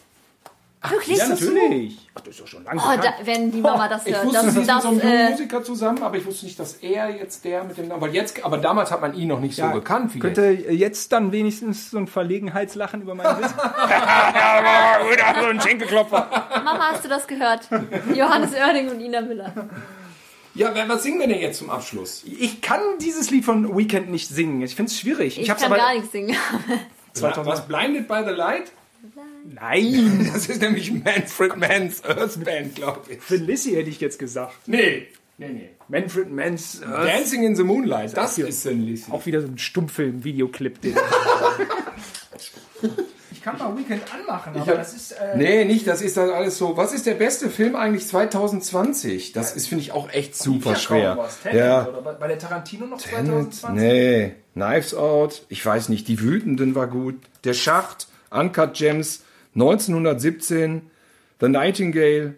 [0.87, 1.17] Wirklich?
[1.17, 1.97] Ja, natürlich.
[2.15, 4.37] Ach, das ist doch schon lange Oh, da, wenn die Mama das Ich hört, wusste,
[4.37, 6.57] dass das sie ist mit das, so einem äh, Musiker zusammen, aber ich wusste nicht,
[6.57, 9.41] dass er jetzt der mit dem Namen, weil jetzt, aber damals hat man ihn noch
[9.41, 13.53] nicht so bekannt wie Könnte jetzt dann wenigstens so ein Verlegenheitslachen über meinen Witz?
[13.53, 16.29] Wieder so ein Schenkelklopfer.
[16.63, 17.67] Mama, hast du das gehört?
[18.15, 19.51] Johannes Oerding und Ina Müller.
[20.55, 22.23] Ja, wer- was singen wir denn jetzt zum Abschluss?
[22.25, 24.61] Ich kann dieses Lied von Weekend nicht singen.
[24.61, 25.39] Ich finde es schwierig.
[25.39, 26.35] Ich, hab's kann aber gar nichts singen.
[27.21, 28.71] Was Blinded by the Light?
[29.45, 30.29] Nein.
[30.33, 33.21] Das ist nämlich Manfred Mann's Earth Band, glaube ich.
[33.21, 34.55] Felicity hätte ich jetzt gesagt.
[34.67, 35.07] Nee.
[35.37, 35.69] Nee, nee.
[35.87, 37.07] Manfred Mann's Earth.
[37.07, 39.03] Dancing in the Moonlight, das ist ein Lied.
[39.09, 40.81] Auch wieder so ein Stummfilm-Videoclip.
[40.81, 40.95] den-
[43.31, 45.11] ich kann mal Weekend anmachen, aber hab- das ist...
[45.13, 46.75] Äh, Nee, nicht, das ist dann alles so.
[46.77, 49.31] Was ist der beste Film eigentlich 2020?
[49.31, 51.17] Das ist, finde ich, auch echt super schwer.
[51.53, 51.87] Ja.
[51.87, 53.81] Oder bei- bei der Tarantino noch Tenet, 2020?
[53.81, 54.33] nee.
[54.55, 57.15] Knives Out, ich weiß nicht, Die Wütenden war gut.
[57.45, 59.23] Der Schacht, Uncut Gems,
[59.55, 60.89] 1917,
[61.39, 62.35] The Nightingale,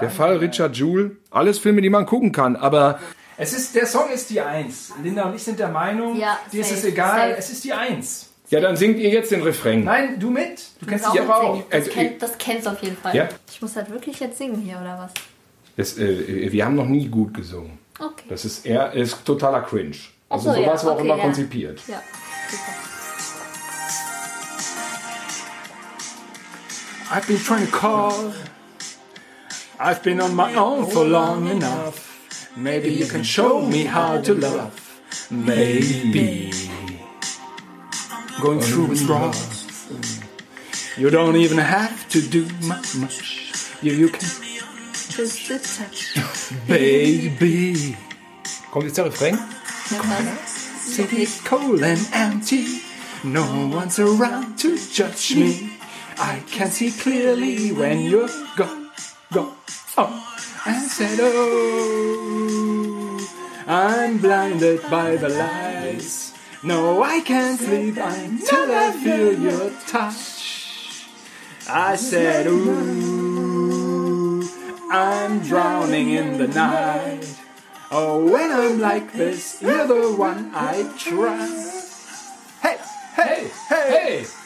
[0.00, 1.16] Der Fall Richard Jewell.
[1.30, 2.98] Alles Filme, die man gucken kann, aber
[3.36, 4.92] Es ist, der Song ist die Eins.
[5.02, 7.38] Linda und ich sind der Meinung, Ja, dir ist es safe, egal, safe.
[7.38, 8.28] es ist die Eins.
[8.50, 9.84] ja, dann singt ihr jetzt den Refrain.
[9.84, 10.62] Nein, du mit.
[10.80, 11.54] Du kennst Das, dich Ja, aber auch.
[11.58, 11.62] auch.
[11.70, 13.14] das, Also, kennt, das kennst du auf jeden Fall.
[13.14, 13.28] Ja.
[13.50, 15.12] Ich muss halt wirklich jetzt singen hier, oder was?
[15.76, 17.78] Das, äh, wir haben noch nie gut gesungen.
[17.98, 18.24] Okay.
[18.28, 19.96] Das ist eher ist totaler Cringe.
[20.28, 21.22] Also so, sowas ja, war auch okay, immer ja.
[21.24, 21.80] konzipiert.
[21.86, 22.02] Ja,
[22.50, 22.72] super.
[27.10, 28.32] I've been trying to call.
[29.78, 32.56] I've been on my own for long enough.
[32.56, 34.80] Maybe you can show me how to love.
[35.30, 36.52] Maybe.
[38.40, 39.40] Going through is rough.
[40.96, 42.94] You don't even have to do much.
[43.82, 44.28] You, you can,
[45.10, 46.14] Just a touch.
[46.68, 47.96] baby.
[48.70, 49.38] Kommt jetzt der Refrain?
[49.90, 50.94] Ja, was?
[50.94, 52.80] City cold and empty.
[53.22, 55.70] No one's around to judge me.
[56.18, 58.90] I can see clearly when you're gone,
[59.32, 59.56] gone.
[59.96, 62.44] Oh, I said, oh,
[63.66, 66.32] I'm blinded by the lights.
[66.62, 71.06] No, I can't sleep until I feel your touch.
[71.68, 74.42] I said, ooh,
[74.90, 77.26] I'm drowning in the night.
[77.90, 82.62] Oh, when I'm like this, you're the one I trust.
[82.62, 82.78] Hey,
[83.14, 84.24] hey, hey!
[84.24, 84.43] Hey!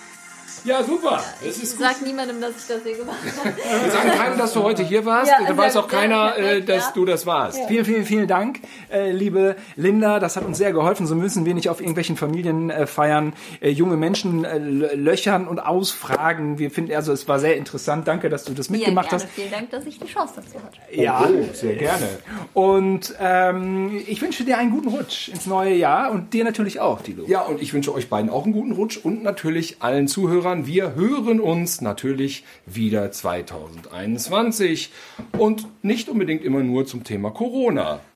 [0.65, 1.23] Ja, super.
[1.45, 3.55] Das Ich ist sag niemandem, dass ich das hier gemacht habe.
[3.85, 5.31] Wir sagen keinem, dass du heute hier warst.
[5.31, 6.93] Ja, da weiß auch keiner, äh, dass ja.
[6.95, 7.61] du das warst.
[7.69, 8.61] Vielen, vielen, vielen Dank,
[8.93, 10.19] äh, liebe Linda.
[10.21, 11.07] Das hat uns sehr geholfen.
[11.07, 16.59] So müssen wir nicht auf irgendwelchen Familienfeiern äh, junge Menschen äh, lö- löchern und ausfragen.
[16.59, 18.09] Wir finden, also es war sehr interessant.
[18.09, 19.25] Danke, dass du das Ja, mitgemacht gerne.
[19.25, 19.33] hast.
[19.35, 20.79] Vielen Dank, dass ich die Chance dazu hatte.
[20.93, 22.07] Ja, Oh, sehr gerne.
[22.55, 27.01] und ähm, ich wünsche dir einen guten Rutsch ins neue Jahr und dir natürlich auch,
[27.03, 27.25] Dilo.
[27.27, 30.48] Ja, und ich wünsche euch beiden auch einen guten Rutsch und natürlich allen Zuhörern.
[30.57, 34.91] Wir hören uns natürlich wieder 2021
[35.37, 38.01] und nicht unbedingt immer nur zum Thema Corona.